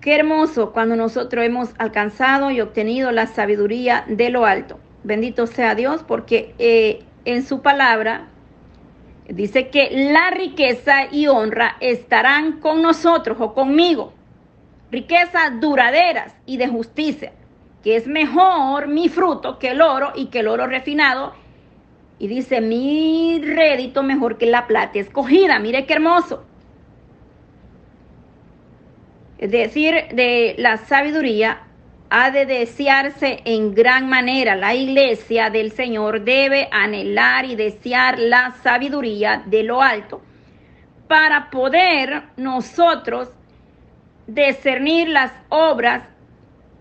Qué 0.00 0.14
hermoso 0.14 0.72
cuando 0.72 0.96
nosotros 0.96 1.44
hemos 1.44 1.70
alcanzado 1.78 2.50
y 2.50 2.60
obtenido 2.60 3.10
la 3.10 3.26
sabiduría 3.26 4.04
de 4.06 4.30
lo 4.30 4.46
alto. 4.46 4.78
Bendito 5.02 5.46
sea 5.46 5.74
Dios 5.74 6.04
porque 6.06 6.54
eh, 6.58 7.04
en 7.24 7.44
su 7.44 7.62
palabra 7.62 8.28
Dice 9.28 9.68
que 9.68 9.90
la 10.10 10.30
riqueza 10.30 11.12
y 11.12 11.26
honra 11.26 11.76
estarán 11.80 12.60
con 12.60 12.80
nosotros 12.80 13.36
o 13.40 13.52
conmigo. 13.52 14.14
Riquezas 14.90 15.60
duraderas 15.60 16.34
y 16.46 16.56
de 16.56 16.66
justicia, 16.66 17.32
que 17.84 17.96
es 17.96 18.06
mejor 18.06 18.88
mi 18.88 19.10
fruto 19.10 19.58
que 19.58 19.72
el 19.72 19.82
oro 19.82 20.12
y 20.14 20.26
que 20.26 20.40
el 20.40 20.48
oro 20.48 20.66
refinado. 20.66 21.34
Y 22.18 22.26
dice, 22.26 22.62
mi 22.62 23.38
rédito 23.44 24.02
mejor 24.02 24.38
que 24.38 24.46
la 24.46 24.66
plata 24.66 24.98
escogida. 24.98 25.58
Mire 25.58 25.84
qué 25.84 25.92
hermoso. 25.92 26.44
Es 29.36 29.50
decir, 29.50 29.94
de 30.14 30.54
la 30.56 30.78
sabiduría 30.78 31.67
ha 32.10 32.30
de 32.30 32.46
desearse 32.46 33.40
en 33.44 33.74
gran 33.74 34.08
manera. 34.08 34.56
La 34.56 34.74
iglesia 34.74 35.50
del 35.50 35.72
Señor 35.72 36.22
debe 36.22 36.68
anhelar 36.70 37.44
y 37.44 37.56
desear 37.56 38.18
la 38.18 38.54
sabiduría 38.62 39.42
de 39.46 39.62
lo 39.62 39.82
alto 39.82 40.22
para 41.06 41.50
poder 41.50 42.24
nosotros 42.36 43.30
discernir 44.26 45.08
las 45.08 45.32
obras 45.48 46.04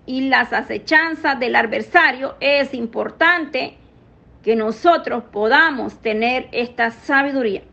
y 0.05 0.29
las 0.29 0.53
acechanzas 0.53 1.39
del 1.39 1.55
adversario. 1.55 2.35
Es 2.39 2.73
importante 2.73 3.77
que 4.43 4.55
nosotros 4.55 5.23
podamos 5.31 6.01
tener 6.01 6.47
esta 6.51 6.91
sabiduría 6.91 7.63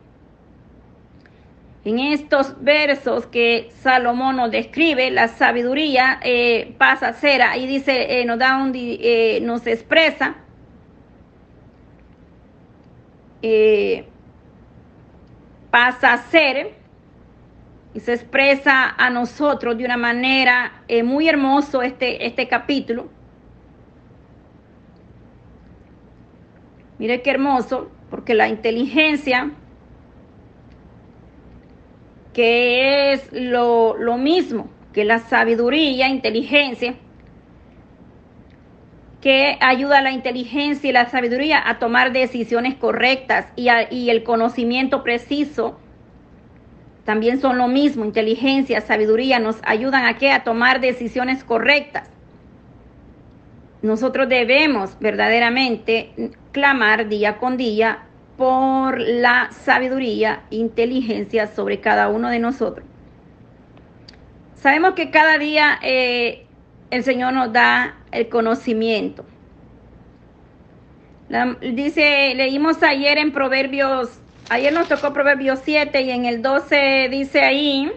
en 1.85 1.99
estos 1.99 2.55
versos 2.63 3.27
que 3.27 3.69
Salomón 3.81 4.37
nos 4.37 4.49
describe, 4.49 5.11
la 5.11 5.27
sabiduría 5.27 6.19
eh, 6.23 6.73
pasa 6.79 7.09
a 7.09 7.13
ser, 7.13 7.43
ahí 7.43 7.67
dice, 7.67 8.19
eh, 8.19 8.25
nos 8.25 8.39
da 8.39 8.57
un, 8.57 8.71
eh, 8.75 9.39
nos 9.41 9.65
expresa 9.67 10.35
pasa 15.69 16.13
a 16.13 16.17
ser 16.17 16.73
y 17.93 17.99
se 17.99 18.13
expresa 18.13 18.95
a 18.97 19.11
nosotros 19.11 19.77
de 19.77 19.85
una 19.85 19.97
manera 19.97 20.81
muy 21.03 21.29
hermoso 21.29 21.83
este, 21.83 22.25
este 22.25 22.47
capítulo. 22.47 23.07
Mire 26.97 27.21
qué 27.21 27.29
hermoso, 27.29 27.91
porque 28.09 28.33
la 28.33 28.47
inteligencia 28.47 29.51
que 32.35 33.13
es 33.13 33.31
lo, 33.31 33.95
mismo 34.17 34.69
que 34.93 35.05
la 35.05 35.19
sabiduría, 35.19 36.09
inteligencia, 36.09 36.95
que 39.21 39.57
ayuda 39.61 39.99
a 39.99 40.01
la 40.01 40.11
inteligencia 40.11 40.89
y 40.89 40.93
la 40.93 41.09
sabiduría 41.09 41.63
a 41.65 41.79
tomar 41.79 42.11
decisiones 42.11 42.75
correctas 42.75 43.47
y, 43.55 43.69
y 43.89 44.09
el 44.09 44.23
conocimiento 44.23 45.01
preciso 45.01 45.79
también 47.05 47.39
son 47.39 47.57
lo 47.57 47.69
mismo. 47.69 48.03
Inteligencia, 48.03 48.81
sabiduría 48.81 49.39
nos 49.39 49.55
ayudan 49.63 50.05
a 50.05 50.17
qué? 50.17 50.31
A 50.31 50.43
tomar 50.43 50.81
decisiones 50.81 51.41
correctas. 51.45 52.09
Nosotros 53.81 54.27
debemos 54.27 54.99
verdaderamente 54.99 56.33
clamar 56.51 57.07
día 57.07 57.37
con 57.37 57.55
día 57.55 58.04
por 58.37 58.99
la 58.99 59.49
sabiduría, 59.51 60.43
inteligencia 60.49 61.47
sobre 61.47 61.79
cada 61.79 62.09
uno 62.09 62.29
de 62.29 62.39
nosotros. 62.39 62.85
Sabemos 64.55 64.93
que 64.93 65.11
cada 65.11 65.37
día 65.37 65.79
eh, 65.81 66.45
el 66.91 67.03
Señor 67.03 67.33
nos 67.33 67.53
da 67.53 67.97
el 68.11 68.29
conocimiento. 68.29 69.25
dice, 71.61 72.33
leímos 72.35 72.81
ayer 72.83 73.17
en 73.17 73.31
Proverbios, 73.31 74.19
ayer 74.49 74.73
nos 74.73 74.87
tocó 74.87 75.13
Proverbios 75.13 75.59
7 75.63 76.01
y 76.01 76.11
en 76.11 76.25
el 76.25 76.41
12 76.41 77.09
dice 77.09 77.41
ahí, 77.41 77.91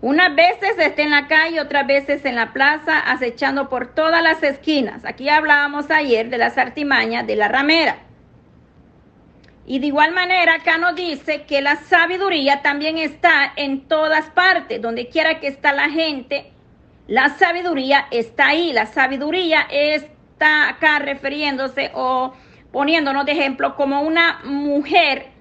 unas 0.00 0.34
veces 0.34 0.76
está 0.78 1.02
en 1.02 1.10
la 1.10 1.28
calle, 1.28 1.60
otras 1.60 1.86
veces 1.86 2.24
en 2.24 2.34
la 2.34 2.52
plaza, 2.52 2.98
acechando 2.98 3.68
por 3.68 3.94
todas 3.94 4.20
las 4.22 4.42
esquinas. 4.42 5.04
Aquí 5.04 5.28
hablábamos 5.28 5.90
ayer 5.90 6.28
de 6.28 6.38
las 6.38 6.58
artimañas 6.58 7.24
de 7.26 7.36
la 7.36 7.46
ramera. 7.46 7.98
Y 9.64 9.78
de 9.78 9.86
igual 9.86 10.12
manera, 10.12 10.54
acá 10.54 10.76
nos 10.78 10.94
dice 10.94 11.42
que 11.42 11.60
la 11.60 11.76
sabiduría 11.76 12.62
también 12.62 12.98
está 12.98 13.52
en 13.56 13.86
todas 13.88 14.28
partes, 14.30 14.82
donde 14.82 15.08
quiera 15.08 15.38
que 15.40 15.46
está 15.46 15.72
la 15.72 15.88
gente, 15.88 16.52
la 17.06 17.30
sabiduría 17.30 18.06
está 18.10 18.48
ahí. 18.48 18.72
La 18.72 18.86
sabiduría 18.86 19.66
está 19.70 20.68
acá 20.68 20.98
refiriéndose 20.98 21.90
o 21.94 22.32
poniéndonos 22.72 23.24
de 23.24 23.32
ejemplo 23.32 23.76
como 23.76 24.02
una 24.02 24.40
mujer 24.44 25.32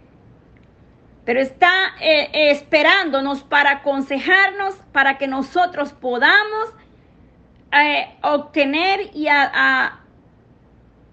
pero 1.25 1.40
está 1.40 1.94
eh, 2.00 2.30
esperándonos 2.51 3.44
para 3.44 3.72
aconsejarnos, 3.72 4.75
para 4.92 5.18
que 5.18 5.28
nosotros 5.28 5.94
podamos 5.94 6.74
eh, 7.72 8.18
obtener 8.24 9.12
y 9.13 9.28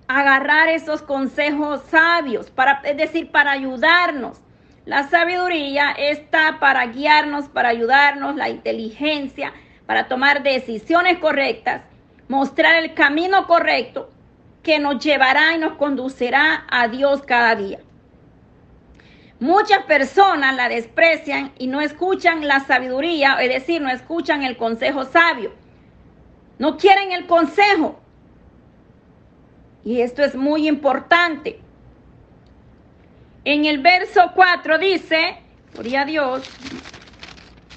agarrar 0.09 0.69
esos 0.69 1.03
consejos 1.03 1.83
sabios, 1.91 2.51
para, 2.51 2.81
es 2.85 2.97
decir, 2.97 3.31
para 3.31 3.53
ayudarnos. 3.53 4.41
La 4.87 5.07
sabiduría 5.09 5.93
está 5.93 6.59
para 6.59 6.87
guiarnos, 6.87 7.49
para 7.49 7.69
ayudarnos, 7.69 8.35
la 8.35 8.49
inteligencia, 8.49 9.53
para 9.87 10.09
tomar 10.09 10.43
decisiones 10.43 11.19
correctas, 11.19 11.83
mostrar 12.27 12.83
el 12.83 12.95
camino 12.95 13.47
correcto 13.47 14.11
que 14.63 14.79
nos 14.79 15.03
llevará 15.05 15.55
y 15.55 15.59
nos 15.59 15.75
conducirá 15.75 16.65
a 16.71 16.89
Dios 16.89 17.23
cada 17.23 17.55
día. 17.55 17.79
Muchas 19.41 19.85
personas 19.85 20.57
la 20.57 20.69
desprecian 20.69 21.53
y 21.59 21.69
no 21.69 21.81
escuchan 21.81 22.49
la 22.49 22.61
sabiduría, 22.61 23.37
es 23.41 23.51
decir, 23.51 23.81
no 23.81 23.89
escuchan 23.89 24.43
el 24.43 24.57
consejo 24.57 25.05
sabio. 25.05 25.53
No 26.59 26.77
quieren 26.77 27.13
el 27.13 27.27
consejo. 27.27 28.01
Y 29.85 30.01
esto 30.01 30.23
es 30.23 30.35
muy 30.35 30.69
importante. 30.69 31.61
En 33.45 33.65
el 33.65 33.79
verso 33.79 34.33
4 34.35 34.79
dice, 34.79 35.39
gloria 35.73 36.03
a 36.03 36.05
Dios, 36.05 36.51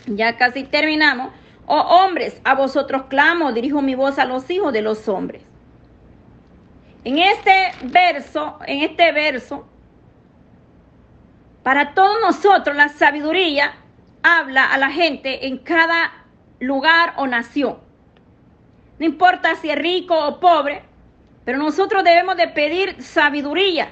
ya 0.07 0.37
casi 0.37 0.63
terminamos. 0.63 1.31
Oh 1.65 2.03
hombres, 2.03 2.41
a 2.43 2.55
vosotros 2.55 3.03
clamo, 3.03 3.53
dirijo 3.53 3.81
mi 3.81 3.95
voz 3.95 4.19
a 4.19 4.25
los 4.25 4.49
hijos 4.49 4.73
de 4.73 4.81
los 4.81 5.07
hombres. 5.07 5.43
En 7.03 7.17
este 7.17 7.71
verso, 7.83 8.59
en 8.65 8.81
este 8.81 9.11
verso, 9.11 9.67
para 11.63 11.93
todos 11.93 12.17
nosotros 12.21 12.75
la 12.75 12.89
sabiduría 12.89 13.73
habla 14.23 14.65
a 14.71 14.77
la 14.77 14.91
gente 14.91 15.47
en 15.47 15.59
cada 15.59 16.25
lugar 16.59 17.13
o 17.17 17.27
nación. 17.27 17.77
No 18.99 19.05
importa 19.05 19.55
si 19.55 19.69
es 19.69 19.77
rico 19.77 20.15
o 20.15 20.39
pobre, 20.39 20.83
pero 21.45 21.57
nosotros 21.57 22.03
debemos 22.03 22.37
de 22.37 22.47
pedir 22.47 23.01
sabiduría. 23.01 23.91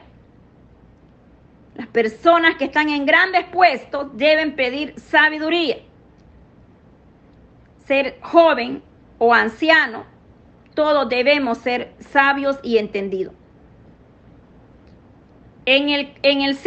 Las 1.76 1.88
personas 1.88 2.56
que 2.56 2.66
están 2.66 2.90
en 2.90 3.06
grandes 3.06 3.46
puestos 3.46 4.16
deben 4.18 4.56
pedir 4.56 5.00
sabiduría. 5.00 5.78
Ser 7.86 8.20
joven 8.22 8.84
o 9.18 9.34
anciano, 9.34 10.06
todos 10.76 11.10
debemos 11.10 11.58
ser 11.60 11.94
sabios 12.00 12.60
y 12.64 12.78
entendidos. 12.78 13.34
En 15.66 15.90
el 15.90 16.08
5 16.22 16.22
en 16.24 16.42
el 16.42 16.58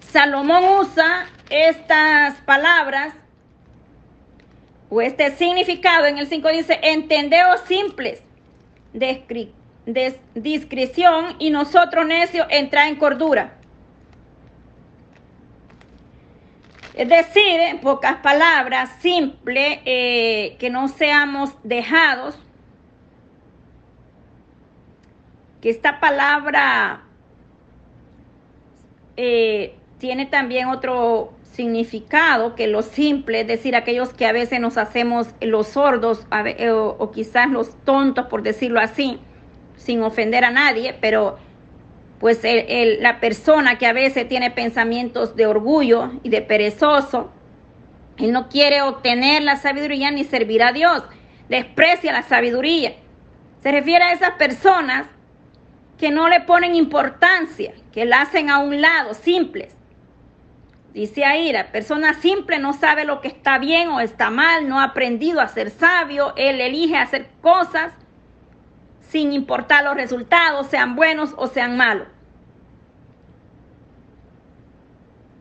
Salomón 0.00 0.64
usa 0.80 1.26
estas 1.50 2.34
palabras 2.42 3.14
o 4.88 5.00
este 5.00 5.32
significado 5.32 6.06
en 6.06 6.18
el 6.18 6.26
5 6.26 6.48
dice, 6.50 6.78
entendeos 6.82 7.60
simples, 7.66 8.22
discreción 10.34 11.36
y 11.38 11.50
nosotros 11.50 12.06
necios 12.06 12.46
entra 12.50 12.88
en 12.88 12.96
cordura. 12.96 13.58
Es 16.94 17.08
decir, 17.08 17.60
en 17.60 17.80
pocas 17.80 18.16
palabras, 18.18 18.90
simple, 19.00 19.82
eh, 19.84 20.56
que 20.58 20.70
no 20.70 20.86
seamos 20.86 21.50
dejados, 21.64 22.38
que 25.60 25.70
esta 25.70 25.98
palabra 25.98 27.02
eh, 29.16 29.74
tiene 29.98 30.26
también 30.26 30.68
otro 30.68 31.32
significado 31.54 32.54
que 32.54 32.66
lo 32.66 32.82
simple, 32.82 33.42
es 33.42 33.46
decir, 33.46 33.76
aquellos 33.76 34.12
que 34.12 34.26
a 34.26 34.32
veces 34.32 34.60
nos 34.60 34.76
hacemos 34.76 35.28
los 35.40 35.68
sordos 35.68 36.26
eh, 36.44 36.70
o, 36.70 37.10
quizás 37.12 37.48
los 37.48 37.76
tontos, 37.84 38.26
por 38.26 38.42
decirlo 38.42 38.80
así, 38.80 39.20
sin 39.76 40.02
ofender 40.02 40.44
a 40.44 40.50
nadie, 40.50 40.96
pero 41.00 41.38
pues 42.18 42.40
la 42.42 43.20
persona 43.20 43.76
que 43.76 43.86
a 43.86 43.92
veces 43.92 44.28
tiene 44.28 44.50
pensamientos 44.50 45.36
de 45.36 45.46
orgullo 45.46 46.12
y 46.22 46.30
de 46.30 46.42
perezoso, 46.42 47.30
él 48.16 48.32
no 48.32 48.48
quiere 48.48 48.80
obtener 48.82 49.42
la 49.42 49.56
sabiduría 49.56 50.10
ni 50.10 50.24
servir 50.24 50.62
a 50.62 50.72
Dios, 50.72 51.02
desprecia 51.48 52.12
la 52.12 52.22
sabiduría. 52.22 52.94
Se 53.62 53.70
refiere 53.72 54.04
a 54.04 54.12
esas 54.12 54.32
personas 54.32 55.06
que 55.98 56.10
no 56.10 56.28
le 56.28 56.40
ponen 56.40 56.74
importancia, 56.74 57.74
que 57.92 58.04
la 58.04 58.22
hacen 58.22 58.50
a 58.50 58.58
un 58.58 58.80
lado, 58.80 59.14
simples. 59.14 59.73
Dice 60.94 61.24
ahí, 61.24 61.52
persona 61.72 62.14
simple 62.14 62.60
no 62.60 62.72
sabe 62.72 63.04
lo 63.04 63.20
que 63.20 63.26
está 63.26 63.58
bien 63.58 63.88
o 63.88 63.98
está 63.98 64.30
mal, 64.30 64.68
no 64.68 64.78
ha 64.78 64.84
aprendido 64.84 65.40
a 65.40 65.48
ser 65.48 65.70
sabio, 65.70 66.32
él 66.36 66.60
elige 66.60 66.96
hacer 66.96 67.26
cosas 67.40 67.92
sin 69.08 69.32
importar 69.32 69.82
los 69.82 69.96
resultados, 69.96 70.68
sean 70.68 70.94
buenos 70.94 71.34
o 71.36 71.48
sean 71.48 71.76
malos. 71.76 72.06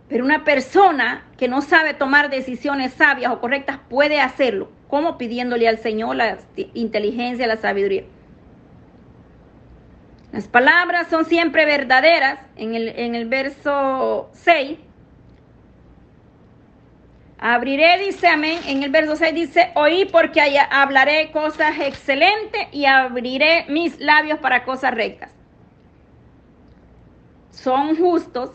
Pero 0.10 0.26
una 0.26 0.44
persona 0.44 1.24
que 1.38 1.48
no 1.48 1.62
sabe 1.62 1.94
tomar 1.94 2.32
decisiones 2.32 2.94
sabias 2.94 3.32
o 3.32 3.40
correctas 3.40 3.78
puede 3.90 4.20
hacerlo, 4.22 4.72
como 4.88 5.20
pidiéndole 5.20 5.68
al 5.68 5.78
Señor 5.78 6.16
la 6.16 6.40
inteligencia, 6.74 7.46
la 7.46 7.58
sabiduría. 7.58 8.06
Las 10.32 10.48
palabras 10.48 11.10
son 11.12 11.26
siempre 11.26 11.66
verdaderas. 11.66 12.40
En 12.56 12.74
el, 12.74 12.90
en 12.90 13.14
el 13.14 13.28
verso 13.28 14.32
6 14.34 14.80
Abriré, 17.46 18.00
dice 18.00 18.30
amén. 18.30 18.58
En 18.68 18.84
el 18.84 18.90
verso 18.90 19.18
6 19.18 19.36
dice, 19.36 19.72
oí 19.76 20.06
porque 20.06 20.40
hablaré 20.72 21.30
cosas 21.32 21.78
excelentes 21.78 22.68
y 22.72 22.86
abriré 22.86 23.66
mis 23.68 24.00
labios 24.00 24.40
para 24.40 24.64
cosas 24.64 24.94
rectas. 24.94 25.30
Son 27.50 27.98
justos. 27.98 28.52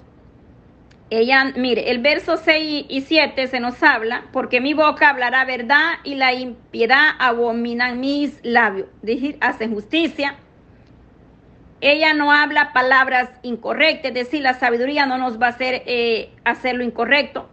Ella, 1.11 1.53
mire, 1.55 1.91
el 1.91 1.99
verso 1.99 2.39
6 2.39 2.87
y 2.89 3.03
7 3.03 3.49
se 3.49 3.61
nos 3.61 3.83
habla, 3.83 4.25
porque 4.33 4.63
mi 4.63 4.73
boca 4.73 5.11
hablará 5.11 5.45
verdad 5.45 5.97
y 6.03 6.15
la 6.15 6.33
impiedad 6.33 7.11
abominan 7.19 8.01
mis 8.01 8.41
labios. 8.43 8.89
Decir, 9.03 9.37
hacen 9.43 9.75
justicia. 9.75 10.37
Ella 11.83 12.15
no 12.15 12.33
habla 12.33 12.73
palabras 12.73 13.29
incorrectas, 13.43 14.13
es 14.13 14.15
decir, 14.15 14.43
la 14.43 14.55
sabiduría 14.55 15.05
no 15.05 15.19
nos 15.19 15.39
va 15.39 15.49
a 15.49 15.51
hacer 15.51 15.83
eh, 15.85 16.31
hacer 16.47 16.75
lo 16.75 16.85
incorrecto 16.85 17.51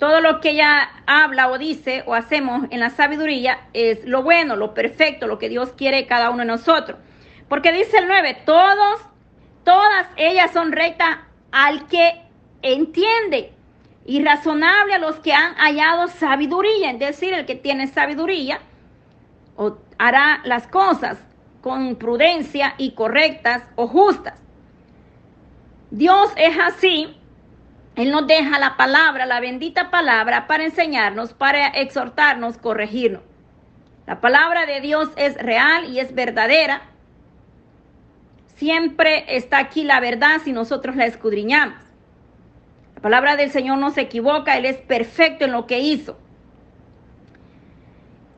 todo 0.00 0.22
lo 0.22 0.40
que 0.40 0.52
ella 0.52 0.90
habla 1.06 1.48
o 1.50 1.58
dice 1.58 2.02
o 2.06 2.14
hacemos 2.14 2.66
en 2.70 2.80
la 2.80 2.88
sabiduría 2.88 3.68
es 3.74 4.02
lo 4.06 4.22
bueno, 4.22 4.56
lo 4.56 4.72
perfecto, 4.72 5.26
lo 5.26 5.38
que 5.38 5.50
Dios 5.50 5.74
quiere 5.76 6.06
cada 6.06 6.30
uno 6.30 6.38
de 6.38 6.46
nosotros. 6.46 6.98
Porque 7.48 7.70
dice 7.70 7.98
el 7.98 8.08
9, 8.08 8.38
todos, 8.46 9.02
todas 9.62 10.08
ellas 10.16 10.52
son 10.52 10.72
rectas 10.72 11.18
al 11.52 11.86
que 11.86 12.22
entiende 12.62 13.52
y 14.06 14.24
razonable 14.24 14.94
a 14.94 14.98
los 14.98 15.16
que 15.16 15.34
han 15.34 15.54
hallado 15.56 16.08
sabiduría. 16.08 16.92
Es 16.92 16.98
decir, 16.98 17.34
el 17.34 17.44
que 17.44 17.56
tiene 17.56 17.86
sabiduría 17.86 18.58
o 19.56 19.76
hará 19.98 20.40
las 20.44 20.66
cosas 20.66 21.18
con 21.60 21.96
prudencia 21.96 22.74
y 22.78 22.92
correctas 22.92 23.64
o 23.76 23.86
justas. 23.86 24.40
Dios 25.90 26.32
es 26.36 26.58
así 26.58 27.19
él 27.96 28.10
nos 28.10 28.26
deja 28.26 28.58
la 28.58 28.76
palabra, 28.76 29.26
la 29.26 29.40
bendita 29.40 29.90
palabra, 29.90 30.46
para 30.46 30.64
enseñarnos, 30.64 31.32
para 31.32 31.68
exhortarnos, 31.68 32.56
corregirnos. 32.56 33.22
La 34.06 34.20
palabra 34.20 34.66
de 34.66 34.80
Dios 34.80 35.10
es 35.16 35.36
real 35.36 35.90
y 35.90 36.00
es 36.00 36.14
verdadera. 36.14 36.82
Siempre 38.56 39.36
está 39.36 39.58
aquí 39.58 39.84
la 39.84 40.00
verdad 40.00 40.40
si 40.42 40.52
nosotros 40.52 40.96
la 40.96 41.06
escudriñamos. 41.06 41.78
La 42.96 43.02
palabra 43.02 43.36
del 43.36 43.50
Señor 43.50 43.78
no 43.78 43.90
se 43.90 44.02
equivoca, 44.02 44.56
Él 44.56 44.66
es 44.66 44.76
perfecto 44.76 45.44
en 45.44 45.52
lo 45.52 45.66
que 45.66 45.80
hizo. 45.80 46.18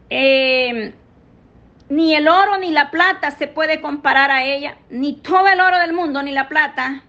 Eh, 0.09 0.95
ni 1.89 2.15
el 2.15 2.29
oro 2.29 2.59
ni 2.59 2.71
la 2.71 2.91
plata 2.91 3.31
se 3.33 3.49
puede 3.49 3.81
comparar 3.81 4.31
a 4.31 4.45
ella, 4.45 4.77
ni 4.91 5.15
todo 5.15 5.47
el 5.49 5.61
oro 5.61 5.79
del 5.79 5.93
mundo, 5.93 6.23
ni 6.23 6.33
la 6.33 6.49
plata, 6.49 7.03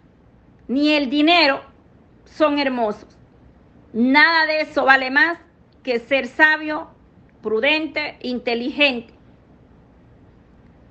ni 0.68 0.94
el 0.94 1.10
dinero 1.10 1.73
son 2.36 2.60
hermosos. 2.60 3.08
Nada 3.94 4.46
de 4.46 4.62
eso 4.62 4.86
vale 4.86 5.12
más 5.12 5.38
que 5.84 6.00
ser 6.00 6.28
sabio, 6.28 6.88
prudente, 7.42 8.18
inteligente. 8.22 9.14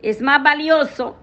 Es 0.03 0.21
más 0.21 0.43
valioso 0.43 1.17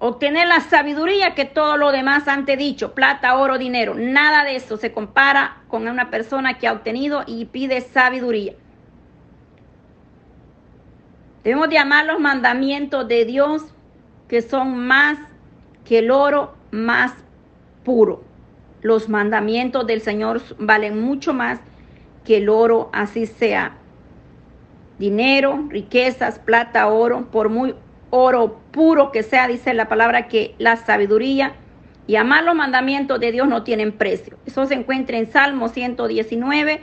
obtener 0.00 0.46
la 0.48 0.60
sabiduría 0.60 1.34
que 1.34 1.44
todo 1.44 1.76
lo 1.76 1.92
demás 1.92 2.28
antes 2.28 2.56
dicho, 2.58 2.94
plata, 2.94 3.36
oro, 3.36 3.58
dinero. 3.58 3.94
Nada 3.94 4.44
de 4.44 4.56
eso 4.56 4.76
se 4.76 4.92
compara 4.92 5.62
con 5.68 5.86
una 5.86 6.10
persona 6.10 6.58
que 6.58 6.68
ha 6.68 6.72
obtenido 6.72 7.24
y 7.26 7.46
pide 7.46 7.80
sabiduría. 7.80 8.54
Debemos 11.44 11.68
de 11.68 11.78
amar 11.78 12.06
los 12.06 12.20
mandamientos 12.20 13.06
de 13.08 13.24
Dios 13.24 13.62
que 14.28 14.42
son 14.42 14.86
más 14.86 15.18
que 15.84 15.98
el 15.98 16.10
oro 16.10 16.54
más 16.70 17.12
puro. 17.84 18.27
Los 18.80 19.08
mandamientos 19.08 19.86
del 19.86 20.00
Señor 20.00 20.40
valen 20.58 21.00
mucho 21.02 21.34
más 21.34 21.60
que 22.24 22.36
el 22.38 22.48
oro, 22.48 22.90
así 22.92 23.26
sea. 23.26 23.76
Dinero, 24.98 25.66
riquezas, 25.68 26.38
plata, 26.38 26.88
oro, 26.88 27.26
por 27.30 27.48
muy 27.48 27.74
oro 28.10 28.60
puro 28.70 29.12
que 29.12 29.22
sea, 29.22 29.48
dice 29.48 29.74
la 29.74 29.88
palabra 29.88 30.28
que 30.28 30.54
la 30.58 30.76
sabiduría 30.76 31.54
y 32.06 32.16
amar 32.16 32.44
los 32.44 32.54
mandamientos 32.54 33.20
de 33.20 33.32
Dios 33.32 33.48
no 33.48 33.64
tienen 33.64 33.92
precio. 33.92 34.38
Eso 34.46 34.64
se 34.66 34.74
encuentra 34.74 35.18
en 35.18 35.30
Salmo 35.30 35.68
119, 35.68 36.80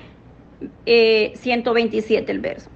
127 0.86 2.31
el 2.31 2.39
verso. 2.39 2.69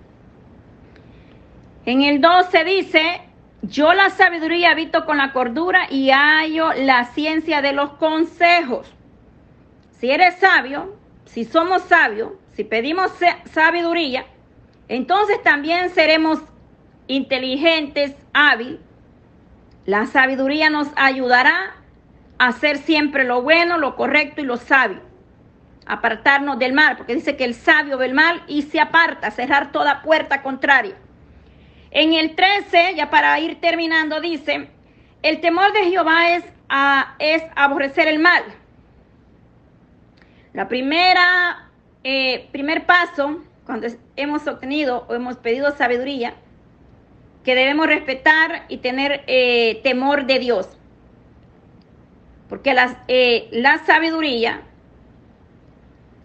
En 1.85 2.01
el 2.01 2.21
12 2.21 2.63
dice, 2.65 3.21
yo 3.61 3.93
la 3.93 4.09
sabiduría 4.09 4.71
habito 4.71 5.05
con 5.05 5.17
la 5.17 5.31
cordura 5.31 5.87
y 5.89 6.09
hallo 6.09 6.73
la 6.73 7.05
ciencia 7.05 7.61
de 7.61 7.73
los 7.73 7.91
consejos. 7.91 8.93
Si 9.99 10.09
eres 10.09 10.35
sabio, 10.35 10.95
si 11.25 11.43
somos 11.43 11.83
sabios, 11.83 12.31
si 12.53 12.63
pedimos 12.63 13.11
sabiduría, 13.51 14.25
entonces 14.87 15.41
también 15.43 15.89
seremos 15.89 16.39
inteligentes, 17.07 18.15
hábil. 18.33 18.79
La 19.85 20.05
sabiduría 20.05 20.69
nos 20.69 20.87
ayudará 20.95 21.75
a 22.37 22.47
hacer 22.47 22.77
siempre 22.77 23.23
lo 23.23 23.41
bueno, 23.41 23.77
lo 23.77 23.95
correcto 23.95 24.41
y 24.41 24.45
lo 24.45 24.57
sabio. 24.57 25.01
Apartarnos 25.85 26.59
del 26.59 26.73
mal, 26.73 26.95
porque 26.95 27.15
dice 27.15 27.35
que 27.35 27.43
el 27.43 27.55
sabio 27.55 27.97
ve 27.97 28.05
el 28.05 28.13
mal 28.13 28.43
y 28.47 28.61
se 28.61 28.79
aparta, 28.79 29.31
cerrar 29.31 29.71
toda 29.71 30.01
puerta 30.01 30.41
contraria. 30.41 30.95
En 31.91 32.13
el 32.13 32.35
13, 32.35 32.93
ya 32.95 33.09
para 33.09 33.39
ir 33.39 33.59
terminando, 33.59 34.21
dice, 34.21 34.69
el 35.23 35.41
temor 35.41 35.73
de 35.73 35.89
Jehová 35.89 36.31
es, 36.31 37.43
aborrecer 37.55 38.07
el 38.07 38.19
mal. 38.19 38.43
La 40.53 40.67
primera, 40.67 41.69
eh, 42.03 42.47
primer 42.51 42.85
paso, 42.85 43.41
cuando 43.65 43.87
hemos 44.15 44.47
obtenido 44.47 45.05
o 45.07 45.13
hemos 45.13 45.37
pedido 45.37 45.75
sabiduría, 45.75 46.33
que 47.43 47.55
debemos 47.55 47.87
respetar 47.87 48.65
y 48.67 48.77
tener 48.77 49.23
eh, 49.27 49.79
temor 49.83 50.25
de 50.25 50.39
Dios. 50.39 50.67
Porque 52.47 52.75
eh, 53.07 53.47
la 53.51 53.77
sabiduría 53.85 54.63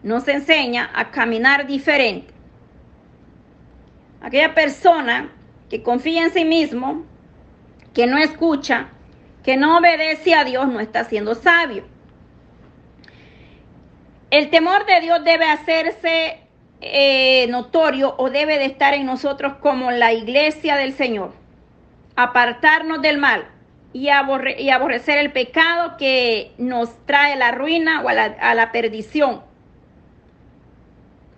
nos 0.03 0.27
enseña 0.29 0.91
a 0.95 1.11
caminar 1.11 1.67
diferente. 1.67 2.33
Aquella 4.23 4.55
persona 4.55 5.31
que 5.69 5.83
confía 5.83 6.25
en 6.25 6.33
sí 6.33 6.47
mismo, 6.47 7.05
que 7.93 8.07
no 8.07 8.17
escucha, 8.17 8.89
que 9.43 9.59
no 9.59 9.79
obedece 9.79 10.35
a 10.35 10.45
Dios, 10.45 10.67
no 10.69 10.81
está 10.81 11.05
siendo 11.05 11.35
sabio. 11.35 11.85
El 14.35 14.51
temor 14.51 14.85
de 14.85 14.99
Dios 15.01 15.23
debe 15.23 15.45
hacerse 15.45 16.41
eh, 16.81 17.47
notorio 17.51 18.17
o 18.19 18.31
debe 18.31 18.59
de 18.59 18.65
estar 18.65 18.93
en 18.93 19.07
nosotros 19.07 19.55
como 19.61 19.93
la 19.93 20.13
iglesia 20.13 20.75
del 20.75 20.93
Señor. 20.93 21.33
Apartarnos 22.17 23.01
del 23.01 23.19
mal 23.19 23.47
y, 23.93 24.09
aborrecer 24.09 25.19
el 25.19 25.31
pecado 25.31 25.97
que 25.97 26.51
nos 26.59 26.91
trae 27.07 27.37
la 27.37 27.53
ruina 27.53 28.03
o 28.03 28.09
a 28.09 28.55
la 28.57 28.73
perdición, 28.73 29.41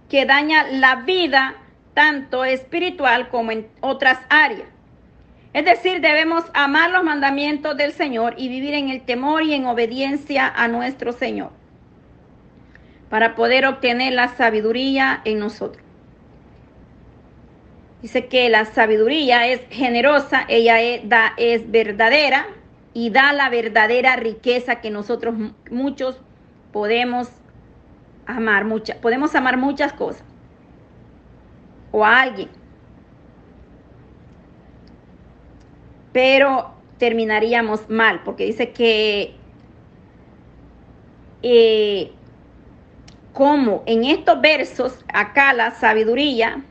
que 0.09 0.25
daña 0.25 0.67
la 0.67 0.97
vida 0.97 1.55
tanto 1.93 2.47
espiritual 2.47 3.29
como 3.29 3.53
en 3.53 3.69
otras 3.83 4.21
áreas. 4.31 4.71
Es 5.53 5.67
decir, 5.67 6.01
debemos 6.01 6.45
amar 6.55 6.93
los 6.93 7.05
mandamientos 7.05 7.77
del 7.77 7.93
Señor 7.93 8.37
y 8.39 8.49
vivir 8.49 8.73
en 8.73 8.89
el 8.89 9.03
temor 9.03 9.43
y 9.43 9.53
en 9.53 9.67
obediencia 9.67 10.49
a 10.49 10.67
nuestro 10.67 11.13
Señor 11.13 11.66
para 13.11 13.35
poder 13.35 13.67
obtener 13.67 14.13
la 14.13 14.29
sabiduría 14.29 15.21
en 15.25 15.39
nosotros. 15.39 15.83
Dice 18.03 18.27
que 18.27 18.49
la 18.49 18.65
sabiduría 18.67 19.47
es 19.47 19.61
generosa, 19.71 20.45
ella 20.49 20.81
es, 20.81 21.09
da, 21.09 21.33
es 21.37 21.71
verdadera 21.71 22.47
y 22.93 23.11
da 23.11 23.33
la 23.33 23.49
verdadera 23.49 24.17
riqueza 24.17 24.81
que 24.81 24.91
nosotros 24.91 25.35
muchos 25.71 26.21
podemos 26.73 27.29
amar, 28.27 28.65
mucha, 28.65 29.01
podemos 29.01 29.35
amar 29.35 29.57
muchas 29.57 29.93
cosas 29.93 30.25
o 31.93 32.05
a 32.05 32.21
alguien. 32.21 32.51
Pero 36.13 36.75
terminaríamos 36.99 37.89
mal, 37.89 38.23
porque 38.25 38.45
dice 38.45 38.71
que 38.73 39.35
eh, 41.43 42.13
como 43.37 43.83
en 43.85 44.07
estos 44.07 44.41
versos, 44.41 45.05
acá 45.13 45.53
la 45.53 45.71
sabiduría 45.73 46.63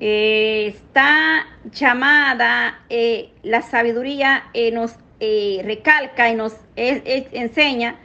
eh, 0.00 0.66
está 0.66 1.46
llamada, 1.72 2.82
eh, 2.90 3.30
la 3.42 3.62
sabiduría 3.62 4.44
nos 4.74 4.96
recalca 5.18 6.28
y 6.28 6.34
nos 6.34 6.54
enseña 6.76 7.96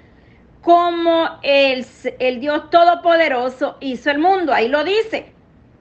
como 0.61 1.27
el, 1.43 1.85
el 2.19 2.39
Dios 2.39 2.69
Todopoderoso 2.69 3.75
hizo 3.81 4.09
el 4.09 4.19
mundo. 4.19 4.53
Ahí 4.53 4.69
lo 4.69 4.85
dice. 4.85 5.33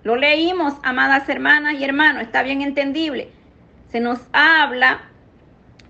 Lo 0.02 0.16
leímos, 0.16 0.74
amadas 0.82 1.28
hermanas 1.28 1.74
y 1.74 1.84
hermanos, 1.84 2.22
está 2.22 2.42
bien 2.42 2.62
entendible. 2.62 3.30
Se 3.92 4.00
nos 4.00 4.18
habla 4.32 5.02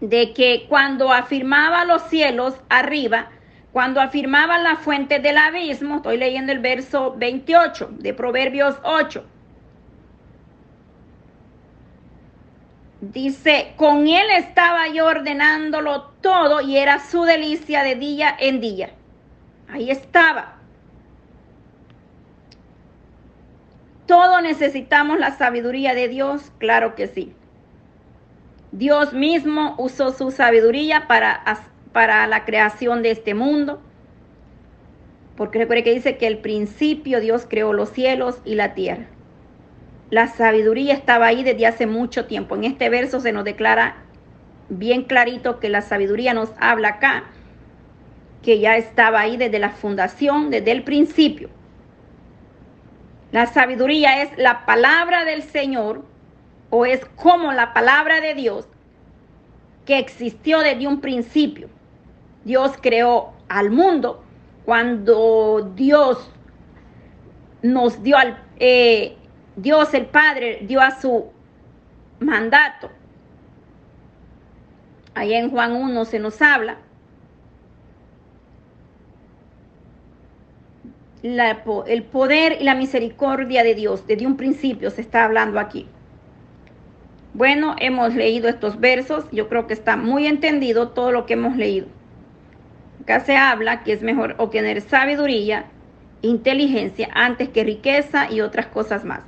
de 0.03 0.35
que 0.35 0.67
cuando 0.69 1.11
afirmaba 1.11 1.87
los 1.87 2.03
cielos 2.03 2.55
arriba, 2.69 3.31
cuando 3.73 4.01
afirmaba 4.01 4.59
la 4.59 4.77
fuente 4.77 5.19
del 5.19 5.39
abismo, 5.39 5.97
estoy 5.97 6.17
leyendo 6.17 6.53
el 6.53 6.59
verso 6.59 7.15
28 7.17 7.91
de 7.99 8.15
Proverbios 8.15 8.77
8, 8.83 9.25
Dice, 13.01 13.73
con 13.77 14.07
él 14.07 14.27
estaba 14.37 14.89
yo 14.89 15.07
ordenándolo 15.07 16.03
todo 16.21 16.61
y 16.61 16.77
era 16.77 16.99
su 17.01 17.23
delicia 17.23 17.83
de 17.83 17.95
día 17.95 18.37
en 18.39 18.61
día. 18.61 18.91
Ahí 19.69 19.91
estaba. 19.91 20.57
Todo 24.07 24.43
necesitamos 24.43 25.19
la 25.19 25.31
sabiduría 25.31 25.95
de 25.95 26.09
Dios, 26.09 26.53
claro 26.59 26.95
que 26.95 27.07
sí. 27.07 27.33
Dios 28.73 29.15
mismo 29.15 29.77
usó 29.79 30.13
su 30.13 30.31
sabiduría 30.31 31.07
para, 31.09 31.43
para 31.93 32.27
la 32.27 32.45
creación 32.45 33.03
de 33.03 33.11
este 33.11 33.35
mundo. 33.35 33.81
Porque 35.37 35.59
recuerde 35.59 35.85
que 35.85 35.95
dice 35.95 36.17
que 36.17 36.27
el 36.27 36.39
principio 36.39 37.21
Dios 37.21 37.47
creó 37.49 37.73
los 37.73 37.91
cielos 37.91 38.41
y 38.45 38.55
la 38.55 38.75
tierra. 38.75 39.07
La 40.11 40.27
sabiduría 40.27 40.93
estaba 40.93 41.27
ahí 41.27 41.45
desde 41.45 41.67
hace 41.67 41.87
mucho 41.87 42.27
tiempo. 42.27 42.57
En 42.57 42.65
este 42.65 42.89
verso 42.89 43.21
se 43.21 43.33
nos 43.33 43.45
declara 43.45 43.97
bien 44.69 45.05
clarito 45.05 45.61
que 45.61 45.69
la 45.69 45.83
sabiduría 45.83 46.35
nos 46.35 46.51
habla 46.61 46.89
acá, 46.89 47.25
que 48.43 48.59
ya 48.59 48.77
estaba 48.77 49.21
ahí 49.21 49.37
desde 49.37 49.59
la 49.59 49.71
fundación, 49.71 50.51
desde 50.51 50.73
el 50.73 50.83
principio. 50.83 51.51
La 53.33 53.47
sabiduría 53.47 54.23
es 54.23 54.37
la 54.37 54.67
palabra 54.67 55.25
del 55.25 55.43
Señor 55.43 56.05
o 56.71 56.87
es 56.87 57.05
como 57.17 57.53
la 57.53 57.73
palabra 57.73 58.21
de 58.21 58.35
Dios 58.35 58.67
que 59.87 59.99
existió 59.99 60.61
desde 60.61 60.87
un 60.87 61.01
principio. 61.01 61.69
Dios 62.45 62.73
creó 62.81 63.33
al 63.49 63.71
mundo 63.71 64.23
cuando 64.65 65.73
Dios 65.75 66.31
nos 67.63 68.03
dio 68.03 68.17
al, 68.17 68.43
eh, 68.59 69.17
Dios 69.57 69.93
el 69.95 70.07
Padre 70.07 70.61
dio 70.63 70.81
a 70.81 71.01
su 71.01 71.27
mandato. 72.21 72.91
Ahí 75.15 75.35
en 75.35 75.51
Juan 75.51 75.73
1 75.73 76.05
se 76.05 76.19
nos 76.19 76.41
habla. 76.41 76.79
el 81.23 82.05
poder 82.05 82.57
y 82.61 82.65
la 82.65 82.75
misericordia 82.75 83.63
de 83.63 83.75
Dios, 83.75 84.07
desde 84.07 84.27
un 84.27 84.39
principio 84.39 84.91
se 84.91 85.03
está 85.03 85.25
hablando 85.25 85.61
aquí. 85.61 85.87
Bueno, 87.35 87.77
hemos 87.79 88.15
leído 88.15 88.49
estos 88.49 88.81
versos, 88.81 89.27
yo 89.31 89.49
creo 89.49 89.67
que 89.67 89.75
está 89.75 89.97
muy 89.97 90.27
entendido 90.27 90.89
todo 90.89 91.13
lo 91.13 91.27
que 91.27 91.35
hemos 91.35 91.57
leído. 91.57 91.89
Se 93.19 93.37
habla 93.37 93.83
que 93.83 93.93
es 93.93 94.03
mejor 94.03 94.37
obtener 94.39 94.81
sabiduría, 94.83 95.65
inteligencia 96.23 97.09
antes 97.13 97.49
que 97.49 97.65
riqueza 97.65 98.31
y 98.31 98.41
otras 98.41 98.67
cosas 98.67 99.05
más. 99.05 99.23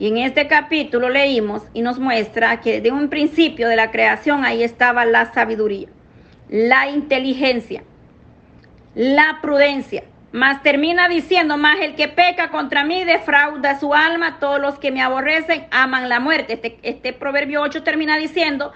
Y 0.00 0.08
en 0.08 0.18
este 0.18 0.48
capítulo 0.48 1.08
leímos 1.10 1.62
y 1.74 1.82
nos 1.82 2.00
muestra 2.00 2.60
que 2.60 2.80
de 2.80 2.90
un 2.90 3.08
principio 3.08 3.68
de 3.68 3.76
la 3.76 3.92
creación 3.92 4.44
ahí 4.44 4.64
estaba 4.64 5.04
la 5.04 5.32
sabiduría, 5.32 5.88
la 6.48 6.88
inteligencia, 6.88 7.84
la 8.94 9.38
prudencia, 9.40 10.02
mas 10.32 10.62
termina 10.62 11.08
diciendo, 11.08 11.56
más 11.56 11.80
el 11.80 11.94
que 11.96 12.08
peca 12.08 12.50
contra 12.50 12.84
mí 12.84 13.04
defrauda 13.04 13.78
su 13.78 13.94
alma, 13.94 14.38
todos 14.38 14.60
los 14.60 14.78
que 14.78 14.90
me 14.90 15.02
aborrecen 15.02 15.66
aman 15.70 16.08
la 16.08 16.20
muerte. 16.20 16.54
Este, 16.54 16.78
este 16.82 17.12
proverbio 17.12 17.62
8 17.62 17.82
termina 17.82 18.16
diciendo 18.16 18.72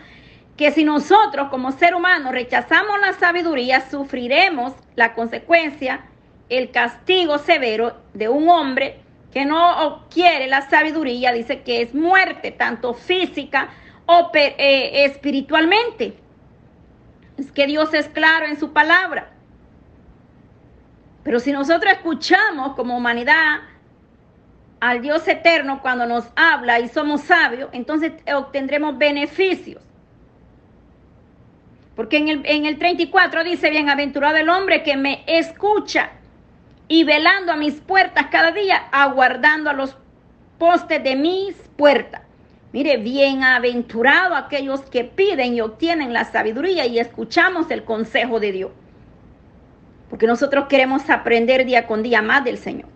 que 0.56 0.70
si 0.70 0.84
nosotros 0.84 1.48
como 1.48 1.72
ser 1.72 1.94
humano 1.94 2.30
rechazamos 2.30 3.00
la 3.00 3.12
sabiduría, 3.14 3.88
sufriremos 3.90 4.72
la 4.94 5.14
consecuencia, 5.14 6.04
el 6.48 6.70
castigo 6.70 7.38
severo 7.38 7.96
de 8.12 8.28
un 8.28 8.48
hombre 8.48 9.00
que 9.32 9.44
no 9.44 10.04
quiere 10.10 10.46
la 10.46 10.68
sabiduría, 10.68 11.32
dice 11.32 11.62
que 11.62 11.82
es 11.82 11.94
muerte, 11.94 12.52
tanto 12.52 12.94
física 12.94 13.70
o 14.06 14.30
eh, 14.34 15.04
espiritualmente. 15.06 16.14
Es 17.36 17.50
que 17.50 17.66
Dios 17.66 17.92
es 17.94 18.08
claro 18.08 18.46
en 18.46 18.60
su 18.60 18.72
palabra. 18.72 19.32
Pero 21.24 21.40
si 21.40 21.50
nosotros 21.50 21.92
escuchamos 21.92 22.76
como 22.76 22.96
humanidad 22.96 23.62
al 24.78 25.02
Dios 25.02 25.26
eterno 25.26 25.80
cuando 25.82 26.06
nos 26.06 26.26
habla 26.36 26.78
y 26.78 26.88
somos 26.88 27.22
sabios, 27.22 27.70
entonces 27.72 28.12
obtendremos 28.32 28.96
beneficios. 28.98 29.83
Porque 31.96 32.16
en 32.16 32.28
el, 32.28 32.42
en 32.44 32.66
el 32.66 32.78
34 32.78 33.44
dice, 33.44 33.70
bienaventurado 33.70 34.36
el 34.36 34.48
hombre 34.48 34.82
que 34.82 34.96
me 34.96 35.22
escucha 35.26 36.10
y 36.88 37.04
velando 37.04 37.52
a 37.52 37.56
mis 37.56 37.74
puertas 37.74 38.26
cada 38.30 38.50
día, 38.50 38.88
aguardando 38.90 39.70
a 39.70 39.74
los 39.74 39.96
postes 40.58 41.02
de 41.02 41.16
mis 41.16 41.54
puertas. 41.76 42.22
Mire, 42.72 42.96
bienaventurado 42.96 44.34
aquellos 44.34 44.82
que 44.82 45.04
piden 45.04 45.54
y 45.54 45.60
obtienen 45.60 46.12
la 46.12 46.24
sabiduría 46.24 46.86
y 46.86 46.98
escuchamos 46.98 47.70
el 47.70 47.84
consejo 47.84 48.40
de 48.40 48.52
Dios 48.52 48.70
porque 50.14 50.28
nosotros 50.28 50.66
queremos 50.68 51.10
aprender 51.10 51.64
día 51.66 51.88
con 51.88 52.04
día 52.04 52.22
más 52.22 52.44
del 52.44 52.56
Señor. 52.56 52.88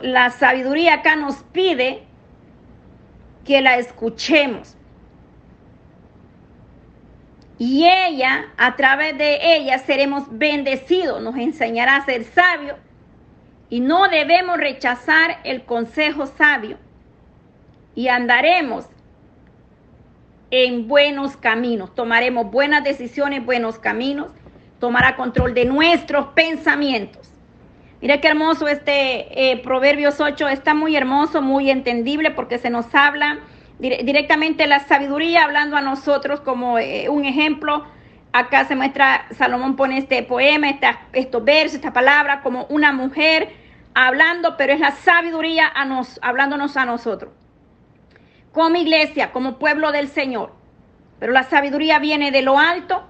la 0.00 0.30
sabiduría 0.30 0.94
acá 0.94 1.16
nos 1.16 1.42
pide 1.52 2.05
que 3.46 3.62
la 3.62 3.78
escuchemos. 3.78 4.76
Y 7.58 7.86
ella, 7.86 8.52
a 8.58 8.76
través 8.76 9.16
de 9.16 9.56
ella, 9.56 9.78
seremos 9.78 10.24
bendecidos, 10.30 11.22
nos 11.22 11.36
enseñará 11.36 11.96
a 11.96 12.04
ser 12.04 12.24
sabios 12.24 12.76
y 13.70 13.80
no 13.80 14.08
debemos 14.08 14.58
rechazar 14.58 15.38
el 15.44 15.64
consejo 15.64 16.26
sabio 16.26 16.76
y 17.94 18.08
andaremos 18.08 18.86
en 20.50 20.86
buenos 20.86 21.36
caminos. 21.36 21.94
Tomaremos 21.94 22.50
buenas 22.50 22.84
decisiones, 22.84 23.44
buenos 23.44 23.78
caminos. 23.78 24.28
Tomará 24.78 25.16
control 25.16 25.54
de 25.54 25.64
nuestros 25.64 26.26
pensamientos. 26.28 27.25
Mira 28.02 28.20
qué 28.20 28.28
hermoso 28.28 28.68
este 28.68 29.50
eh, 29.50 29.56
Proverbios 29.58 30.20
8. 30.20 30.48
Está 30.48 30.74
muy 30.74 30.96
hermoso, 30.96 31.40
muy 31.40 31.70
entendible 31.70 32.30
porque 32.30 32.58
se 32.58 32.70
nos 32.70 32.94
habla 32.94 33.40
directamente 33.78 34.66
la 34.66 34.80
sabiduría 34.80 35.44
hablando 35.44 35.76
a 35.76 35.80
nosotros 35.80 36.40
como 36.40 36.78
eh, 36.78 37.08
un 37.08 37.24
ejemplo. 37.24 37.86
Acá 38.32 38.66
se 38.66 38.76
muestra, 38.76 39.26
Salomón 39.30 39.76
pone 39.76 39.98
este 39.98 40.22
poema, 40.22 40.68
esta, 40.68 41.00
estos 41.12 41.42
versos, 41.42 41.76
esta 41.76 41.92
palabra 41.92 42.42
como 42.42 42.66
una 42.68 42.92
mujer 42.92 43.50
hablando, 43.94 44.56
pero 44.58 44.74
es 44.74 44.80
la 44.80 44.90
sabiduría 44.90 45.72
a 45.74 45.86
nos, 45.86 46.18
hablándonos 46.22 46.76
a 46.76 46.84
nosotros 46.84 47.32
como 48.56 48.76
iglesia, 48.76 49.32
como 49.32 49.58
pueblo 49.58 49.92
del 49.92 50.08
Señor. 50.08 50.50
Pero 51.20 51.32
la 51.32 51.42
sabiduría 51.42 51.98
viene 51.98 52.30
de 52.30 52.40
lo 52.40 52.58
alto, 52.58 53.04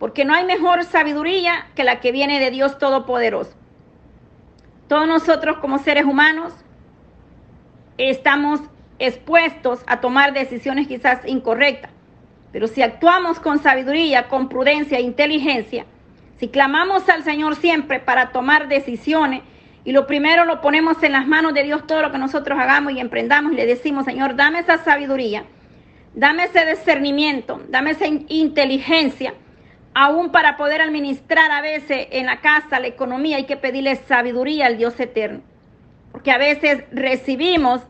porque 0.00 0.24
no 0.24 0.34
hay 0.34 0.44
mejor 0.44 0.82
sabiduría 0.82 1.68
que 1.76 1.84
la 1.84 2.00
que 2.00 2.10
viene 2.10 2.40
de 2.40 2.50
Dios 2.50 2.78
Todopoderoso. 2.78 3.57
Todos 4.88 5.06
nosotros 5.06 5.58
como 5.58 5.78
seres 5.78 6.04
humanos 6.04 6.52
estamos 7.98 8.60
expuestos 8.98 9.80
a 9.86 10.00
tomar 10.00 10.32
decisiones 10.32 10.88
quizás 10.88 11.20
incorrectas, 11.26 11.90
pero 12.52 12.66
si 12.66 12.82
actuamos 12.82 13.38
con 13.38 13.58
sabiduría, 13.58 14.28
con 14.28 14.48
prudencia 14.48 14.98
e 14.98 15.02
inteligencia, 15.02 15.84
si 16.38 16.48
clamamos 16.48 17.08
al 17.08 17.22
Señor 17.22 17.56
siempre 17.56 18.00
para 18.00 18.30
tomar 18.30 18.68
decisiones, 18.68 19.42
y 19.84 19.92
lo 19.92 20.06
primero 20.06 20.44
lo 20.44 20.60
ponemos 20.60 21.02
en 21.02 21.12
las 21.12 21.26
manos 21.26 21.54
de 21.54 21.64
Dios, 21.64 21.86
todo 21.86 22.02
lo 22.02 22.10
que 22.12 22.18
nosotros 22.18 22.58
hagamos 22.58 22.92
y 22.92 23.00
emprendamos 23.00 23.52
y 23.52 23.56
le 23.56 23.66
decimos, 23.66 24.04
Señor, 24.04 24.36
dame 24.36 24.60
esa 24.60 24.78
sabiduría, 24.78 25.44
dame 26.14 26.44
ese 26.44 26.64
discernimiento, 26.64 27.62
dame 27.68 27.90
esa 27.90 28.06
inteligencia, 28.06 29.34
aún 29.94 30.30
para 30.30 30.56
poder 30.56 30.80
administrar 30.80 31.50
a 31.50 31.60
veces 31.60 32.08
en 32.10 32.26
la 32.26 32.40
casa, 32.40 32.80
la 32.80 32.86
economía, 32.86 33.36
hay 33.36 33.44
que 33.44 33.56
pedirle 33.56 33.96
sabiduría 33.96 34.66
al 34.66 34.78
Dios 34.78 34.98
eterno. 35.00 35.40
Porque 36.12 36.30
a 36.30 36.38
veces 36.38 36.84
recibimos 36.90 37.82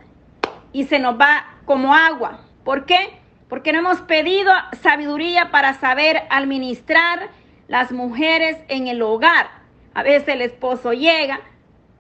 y 0.72 0.84
se 0.84 0.98
nos 0.98 1.18
va 1.18 1.44
como 1.64 1.94
agua. 1.94 2.40
¿Por 2.64 2.84
qué? 2.84 3.18
Porque 3.48 3.72
no 3.72 3.78
hemos 3.78 4.00
pedido 4.02 4.52
sabiduría 4.82 5.50
para 5.50 5.74
saber 5.74 6.22
administrar 6.30 7.30
las 7.66 7.92
mujeres 7.92 8.58
en 8.68 8.88
el 8.88 9.02
hogar. 9.02 9.48
A 9.94 10.02
veces 10.02 10.28
el 10.28 10.42
esposo 10.42 10.92
llega, 10.92 11.40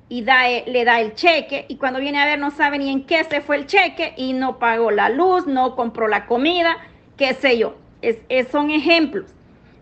y 0.08 0.22
da, 0.22 0.48
e, 0.48 0.64
le 0.66 0.84
da 0.84 1.00
el 1.00 1.14
cheque 1.14 1.66
y 1.68 1.76
cuando 1.76 2.00
viene 2.00 2.20
a 2.20 2.24
ver 2.24 2.38
no 2.38 2.50
sabe 2.50 2.78
ni 2.78 2.90
en 2.90 3.04
qué 3.04 3.24
se 3.24 3.40
fue 3.40 3.56
el 3.56 3.66
cheque 3.66 4.14
y 4.16 4.32
no 4.32 4.58
pagó 4.58 4.90
la 4.90 5.10
luz, 5.10 5.46
no 5.46 5.76
compró 5.76 6.08
la 6.08 6.26
comida, 6.26 6.76
qué 7.16 7.34
sé 7.34 7.58
yo. 7.58 7.76
Es, 8.00 8.18
son 8.50 8.70
ejemplos. 8.70 9.34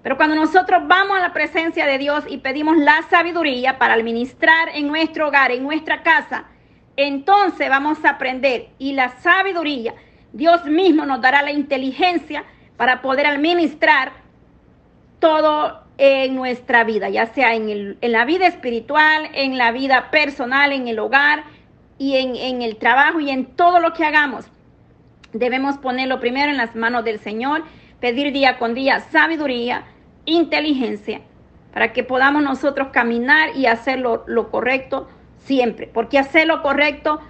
Pero 0.06 0.16
cuando 0.16 0.36
nosotros 0.36 0.82
vamos 0.86 1.16
a 1.16 1.20
la 1.20 1.32
presencia 1.32 1.84
de 1.84 1.98
Dios 1.98 2.22
y 2.28 2.38
pedimos 2.38 2.76
la 2.76 3.02
sabiduría 3.10 3.76
para 3.76 3.94
administrar 3.94 4.68
en 4.72 4.86
nuestro 4.86 5.26
hogar, 5.26 5.50
en 5.50 5.64
nuestra 5.64 6.04
casa, 6.04 6.44
entonces 6.96 7.68
vamos 7.68 8.04
a 8.04 8.10
aprender. 8.10 8.68
Y 8.78 8.92
la 8.92 9.20
sabiduría, 9.20 9.94
Dios 10.32 10.64
mismo 10.66 11.04
nos 11.06 11.20
dará 11.20 11.42
la 11.42 11.50
inteligencia 11.50 12.44
para 12.76 13.02
poder 13.02 13.26
administrar 13.26 14.12
todo 15.18 15.82
en 15.98 16.36
nuestra 16.36 16.84
vida, 16.84 17.08
ya 17.08 17.26
sea 17.26 17.54
en, 17.54 17.68
el, 17.68 17.98
en 18.00 18.12
la 18.12 18.24
vida 18.24 18.46
espiritual, 18.46 19.28
en 19.34 19.58
la 19.58 19.72
vida 19.72 20.12
personal, 20.12 20.70
en 20.70 20.86
el 20.86 21.00
hogar 21.00 21.42
y 21.98 22.14
en, 22.14 22.36
en 22.36 22.62
el 22.62 22.76
trabajo 22.76 23.18
y 23.18 23.30
en 23.30 23.44
todo 23.44 23.80
lo 23.80 23.92
que 23.92 24.04
hagamos. 24.04 24.46
Debemos 25.32 25.78
ponerlo 25.78 26.20
primero 26.20 26.52
en 26.52 26.58
las 26.58 26.76
manos 26.76 27.04
del 27.04 27.18
Señor, 27.18 27.64
pedir 27.98 28.32
día 28.32 28.56
con 28.58 28.72
día 28.72 29.00
sabiduría, 29.00 29.84
inteligencia, 30.26 31.22
para 31.72 31.92
que 31.92 32.04
podamos 32.04 32.42
nosotros 32.42 32.88
caminar 32.92 33.56
y 33.56 33.66
hacer 33.66 34.00
lo, 34.00 34.50
correcto 34.50 35.08
siempre. 35.38 35.86
Porque 35.86 36.18
hacer 36.18 36.46
lo 36.46 36.62
correcto 36.62 37.20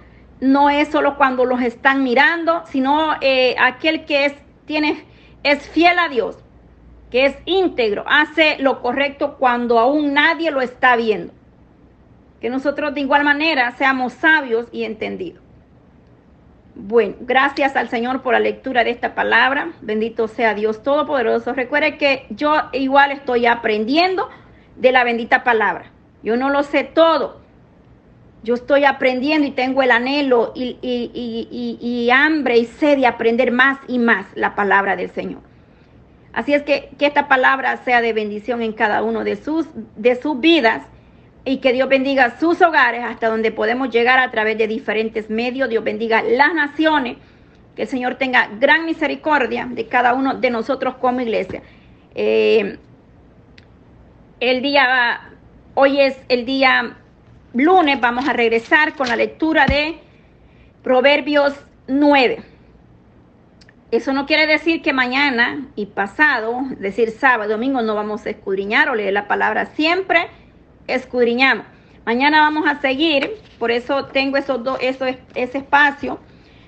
no 0.41 0.69
es 0.69 0.89
solo 0.89 1.17
cuando 1.17 1.45
los 1.45 1.61
están 1.61 2.03
mirando, 2.03 2.63
sino 2.65 3.15
eh, 3.21 3.55
aquel 3.59 4.05
que 4.05 4.25
es, 4.25 4.35
tiene, 4.65 5.05
es 5.43 5.67
fiel 5.69 5.97
a 5.99 6.09
Dios 6.09 6.37
que 7.11 7.25
es 7.25 7.37
íntegro, 7.45 8.03
hace 8.07 8.57
lo 8.59 8.81
correcto 8.81 9.37
cuando 9.37 9.79
aún 9.79 10.13
nadie 10.13 10.51
lo 10.51 10.61
está 10.61 10.95
viendo. 10.95 11.33
Que 12.41 12.49
nosotros 12.49 12.93
de 12.93 13.01
igual 13.01 13.23
manera 13.23 13.71
seamos 13.77 14.13
sabios 14.13 14.67
y 14.71 14.83
entendidos. 14.83 15.41
Bueno, 16.79 17.15
gracias 17.21 17.75
al 17.75 17.89
Señor 17.89 18.21
por 18.21 18.33
la 18.33 18.39
lectura 18.39 18.83
de 18.83 18.91
esta 18.91 19.15
palabra. 19.15 19.71
Bendito 19.81 20.27
sea 20.27 20.53
Dios 20.53 20.83
Todopoderoso. 20.83 21.53
Recuerde 21.53 21.97
que 21.97 22.27
yo 22.29 22.53
igual 22.71 23.11
estoy 23.11 23.47
aprendiendo 23.47 24.29
de 24.75 24.91
la 24.91 25.03
bendita 25.03 25.43
palabra. 25.43 25.85
Yo 26.21 26.37
no 26.37 26.51
lo 26.51 26.61
sé 26.61 26.83
todo. 26.83 27.41
Yo 28.43 28.53
estoy 28.53 28.85
aprendiendo 28.85 29.47
y 29.47 29.51
tengo 29.51 29.81
el 29.81 29.89
anhelo 29.89 30.53
y, 30.55 32.09
hambre 32.13 32.57
y 32.59 32.65
sed 32.65 32.99
de 32.99 33.07
aprender 33.07 33.51
más 33.51 33.79
y 33.87 33.97
más 33.97 34.27
la 34.35 34.53
palabra 34.53 34.95
del 34.95 35.09
Señor. 35.09 35.41
Así 36.31 36.53
es 36.53 36.61
que 36.61 36.91
que 36.99 37.07
esta 37.07 37.27
palabra 37.27 37.77
sea 37.77 38.01
de 38.01 38.13
bendición 38.13 38.61
en 38.61 38.73
cada 38.73 39.01
uno 39.01 39.23
de 39.23 39.35
sus, 39.35 39.65
de 39.95 40.15
sus 40.15 40.39
vidas 40.39 40.83
y 41.47 41.59
que 41.59 41.71
Dios 41.71 41.87
bendiga 41.87 42.37
sus 42.39 42.61
hogares 42.61 43.05
hasta 43.05 43.29
donde 43.29 43.51
podemos 43.51 43.89
llegar 43.89 44.19
a 44.19 44.29
través 44.31 44.57
de 44.57 44.67
diferentes 44.67 45.29
medios. 45.29 45.69
Dios 45.69 45.81
bendiga 45.81 46.21
las 46.21 46.53
naciones. 46.53 47.15
Que 47.73 47.83
el 47.83 47.87
Señor 47.87 48.15
tenga 48.15 48.49
gran 48.59 48.85
misericordia 48.85 49.65
de 49.65 49.87
cada 49.87 50.13
uno 50.13 50.35
de 50.35 50.49
nosotros 50.49 50.95
como 50.95 51.21
iglesia. 51.21 51.61
Eh, 52.15 52.77
el 54.41 54.61
día, 54.61 55.29
hoy 55.73 56.01
es 56.01 56.19
el 56.27 56.43
día 56.45 56.97
lunes, 57.53 58.01
vamos 58.01 58.27
a 58.27 58.33
regresar 58.33 58.95
con 58.95 59.07
la 59.07 59.15
lectura 59.15 59.65
de 59.67 59.99
Proverbios 60.83 61.53
9. 61.87 62.43
Eso 63.91 64.11
no 64.11 64.25
quiere 64.25 64.47
decir 64.47 64.81
que 64.81 64.91
mañana 64.91 65.69
y 65.77 65.85
pasado, 65.85 66.59
es 66.71 66.79
decir, 66.79 67.11
sábado, 67.11 67.51
domingo, 67.51 67.81
no 67.81 67.95
vamos 67.95 68.25
a 68.25 68.31
escudriñar 68.31 68.89
o 68.89 68.95
leer 68.95 69.13
la 69.13 69.29
palabra. 69.29 69.67
Siempre 69.67 70.27
escudriñamos. 70.87 71.65
Mañana 72.05 72.41
vamos 72.41 72.67
a 72.67 72.79
seguir, 72.79 73.31
por 73.59 73.69
eso 73.69 74.05
tengo 74.05 74.37
esos 74.37 74.63
dos, 74.63 74.77
eso, 74.81 75.05
ese 75.05 75.57
espacio, 75.57 76.19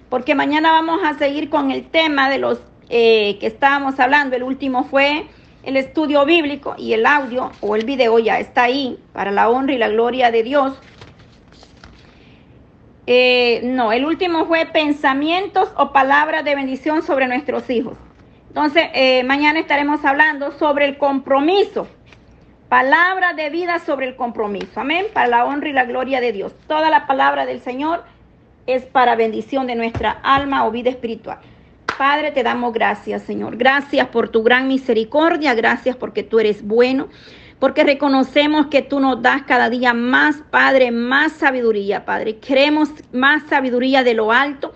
porque 0.10 0.36
mañana 0.36 0.72
vamos 0.72 1.00
a 1.04 1.18
seguir 1.18 1.50
con 1.50 1.72
el 1.72 1.86
tema 1.86 2.30
de 2.30 2.40
los 2.40 2.60
eh, 2.90 3.38
que 3.40 3.48
estábamos 3.48 4.00
hablando. 4.00 4.36
El 4.36 4.44
último 4.44 4.84
fue 4.84 5.28
el 5.64 5.78
estudio 5.78 6.26
bíblico 6.26 6.76
y 6.78 6.94
el 6.94 7.06
audio 7.06 7.52
o 7.62 7.76
el 7.76 7.86
video 7.86 8.20
ya 8.20 8.40
está 8.40 8.64
ahí 8.64 9.00
para 9.14 9.32
la 9.32 9.50
honra 9.50 9.74
y 9.74 9.78
la 9.78 9.90
gloria 9.90 10.32
de 10.32 10.44
Dios. 10.44 10.78
Eh, 13.08 13.62
no, 13.64 13.92
el 13.92 14.06
último 14.06 14.46
fue 14.46 14.66
pensamientos 14.66 15.70
o 15.76 15.92
palabras 15.92 16.44
de 16.44 16.56
bendición 16.56 17.02
sobre 17.02 17.28
nuestros 17.28 17.70
hijos. 17.70 17.98
Entonces, 18.50 18.90
eh, 18.94 19.24
mañana 19.24 19.60
estaremos 19.60 20.04
hablando 20.04 20.52
sobre 20.60 20.86
el 20.86 20.98
compromiso. 20.98 21.88
Palabra 22.70 23.34
de 23.34 23.50
vida 23.50 23.80
sobre 23.80 24.08
el 24.08 24.16
compromiso. 24.16 24.80
Amén. 24.80 25.08
Para 25.14 25.28
la 25.28 25.46
honra 25.46 25.70
y 25.70 25.74
la 25.74 25.86
gloria 25.86 26.22
de 26.22 26.32
Dios. 26.32 26.54
Toda 26.68 26.90
la 26.90 27.08
palabra 27.08 27.46
del 27.46 27.62
Señor 27.62 28.04
es 28.68 28.84
para 28.84 29.16
bendición 29.16 29.68
de 29.68 29.76
nuestra 29.76 30.12
alma 30.24 30.66
o 30.66 30.72
vida 30.72 30.90
espiritual. 30.90 31.40
Padre, 31.98 32.32
te 32.32 32.44
damos 32.44 32.72
gracias, 32.72 33.24
Señor. 33.24 33.58
Gracias 33.58 34.08
por 34.08 34.30
tu 34.30 34.44
gran 34.44 34.68
misericordia. 34.68 35.56
Gracias 35.56 35.96
porque 35.96 36.24
tú 36.24 36.40
eres 36.40 36.66
bueno 36.66 37.10
porque 37.60 37.84
reconocemos 37.84 38.68
que 38.68 38.82
tú 38.82 39.00
nos 39.00 39.22
das 39.22 39.44
cada 39.44 39.70
día 39.70 39.94
más, 39.94 40.38
Padre, 40.50 40.92
más 40.92 41.34
sabiduría, 41.34 42.06
Padre. 42.06 42.38
Queremos 42.38 42.90
más 43.12 43.44
sabiduría 43.50 44.04
de 44.04 44.14
lo 44.14 44.32
alto. 44.32 44.74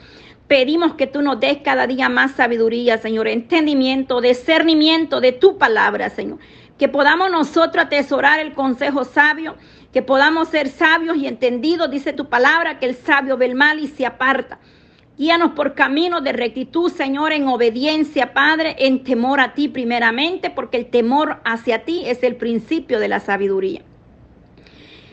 Pedimos 0.47 0.95
que 0.95 1.07
tú 1.07 1.21
nos 1.21 1.39
des 1.39 1.59
cada 1.59 1.87
día 1.87 2.09
más 2.09 2.33
sabiduría, 2.33 2.97
Señor, 2.97 3.29
entendimiento, 3.29 4.19
discernimiento 4.19 5.21
de 5.21 5.31
tu 5.31 5.57
palabra, 5.57 6.09
Señor. 6.09 6.39
Que 6.77 6.89
podamos 6.89 7.31
nosotros 7.31 7.85
atesorar 7.85 8.39
el 8.39 8.53
consejo 8.53 9.03
sabio, 9.05 9.55
que 9.91 10.01
podamos 10.01 10.49
ser 10.49 10.69
sabios 10.69 11.17
y 11.17 11.27
entendidos, 11.27 11.91
dice 11.91 12.13
tu 12.13 12.27
palabra, 12.27 12.79
que 12.79 12.87
el 12.87 12.95
sabio 12.95 13.37
ve 13.37 13.45
el 13.45 13.55
mal 13.55 13.79
y 13.79 13.87
se 13.87 14.05
aparta. 14.05 14.59
Guíanos 15.15 15.51
por 15.51 15.75
caminos 15.75 16.23
de 16.23 16.33
rectitud, 16.33 16.91
Señor, 16.91 17.33
en 17.33 17.47
obediencia, 17.47 18.33
Padre, 18.33 18.75
en 18.79 19.03
temor 19.03 19.39
a 19.39 19.53
ti 19.53 19.67
primeramente, 19.67 20.49
porque 20.49 20.77
el 20.77 20.87
temor 20.87 21.39
hacia 21.45 21.85
ti 21.85 22.03
es 22.05 22.23
el 22.23 22.35
principio 22.35 22.99
de 22.99 23.07
la 23.07 23.19
sabiduría. 23.19 23.81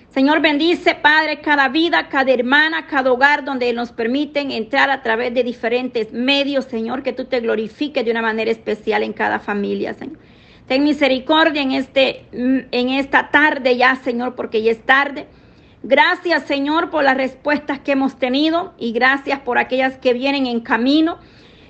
Señor, 0.08 0.40
bendice, 0.40 0.94
Padre, 0.94 1.40
cada 1.40 1.68
vida, 1.68 2.08
cada 2.08 2.32
hermana, 2.32 2.86
cada 2.86 3.12
hogar 3.12 3.44
donde 3.44 3.72
nos 3.74 3.92
permiten 3.92 4.50
entrar 4.50 4.90
a 4.90 5.02
través 5.02 5.34
de 5.34 5.44
diferentes 5.44 6.12
medios, 6.12 6.64
Señor, 6.64 7.02
que 7.02 7.12
tú 7.12 7.26
te 7.26 7.38
glorifiques 7.40 8.02
de 8.02 8.10
una 8.10 8.22
manera 8.22 8.50
especial 8.50 9.02
en 9.02 9.12
cada 9.12 9.38
familia, 9.38 9.92
Señor. 9.92 10.29
Ten 10.70 10.84
misericordia 10.84 11.62
en, 11.62 11.72
este, 11.72 12.26
en 12.30 12.90
esta 12.90 13.32
tarde 13.32 13.76
ya, 13.76 13.96
Señor, 13.96 14.36
porque 14.36 14.62
ya 14.62 14.70
es 14.70 14.80
tarde. 14.80 15.26
Gracias 15.82 16.44
Señor 16.44 16.90
por 16.90 17.02
las 17.02 17.16
respuestas 17.16 17.80
que 17.80 17.90
hemos 17.90 18.20
tenido 18.20 18.72
y 18.78 18.92
gracias 18.92 19.40
por 19.40 19.58
aquellas 19.58 19.98
que 19.98 20.12
vienen 20.12 20.46
en 20.46 20.60
camino. 20.60 21.18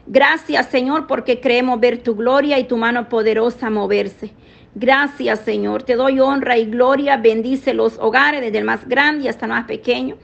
Gracias 0.06 0.66
Señor 0.66 1.06
porque 1.06 1.40
creemos 1.40 1.80
ver 1.80 2.02
tu 2.02 2.14
gloria 2.14 2.58
y 2.58 2.64
tu 2.64 2.76
mano 2.76 3.08
poderosa 3.08 3.70
moverse. 3.70 4.34
Gracias 4.74 5.40
Señor, 5.46 5.82
te 5.82 5.94
doy 5.94 6.20
honra 6.20 6.58
y 6.58 6.66
gloria. 6.66 7.16
Bendice 7.16 7.72
los 7.72 7.96
hogares 7.98 8.42
desde 8.42 8.58
el 8.58 8.64
más 8.64 8.86
grande 8.86 9.30
hasta 9.30 9.46
el 9.46 9.52
más 9.52 9.64
pequeño. 9.64 10.18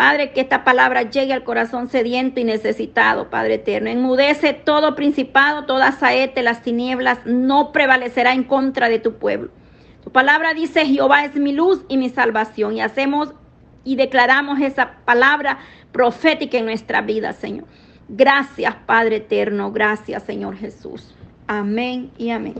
Padre, 0.00 0.32
que 0.32 0.40
esta 0.40 0.64
palabra 0.64 1.10
llegue 1.10 1.34
al 1.34 1.44
corazón 1.44 1.90
sediento 1.90 2.40
y 2.40 2.44
necesitado, 2.44 3.28
Padre 3.28 3.56
eterno. 3.56 3.90
Enmudece 3.90 4.54
todo 4.54 4.94
principado, 4.94 5.66
toda 5.66 5.92
saete, 5.92 6.42
las 6.42 6.62
tinieblas 6.62 7.18
no 7.26 7.70
prevalecerá 7.70 8.32
en 8.32 8.44
contra 8.44 8.88
de 8.88 8.98
tu 8.98 9.16
pueblo. 9.16 9.50
Tu 10.02 10.10
palabra 10.10 10.54
dice, 10.54 10.86
Jehová 10.86 11.26
es 11.26 11.34
mi 11.34 11.52
luz 11.52 11.82
y 11.86 11.98
mi 11.98 12.08
salvación. 12.08 12.78
Y 12.78 12.80
hacemos 12.80 13.34
y 13.84 13.96
declaramos 13.96 14.58
esa 14.62 14.92
palabra 15.04 15.58
profética 15.92 16.56
en 16.56 16.64
nuestra 16.64 17.02
vida, 17.02 17.34
Señor. 17.34 17.66
Gracias, 18.08 18.74
Padre 18.86 19.16
eterno. 19.16 19.70
Gracias, 19.70 20.22
Señor 20.22 20.56
Jesús. 20.56 21.14
Amén 21.46 22.10
y 22.16 22.30
amén. 22.30 22.54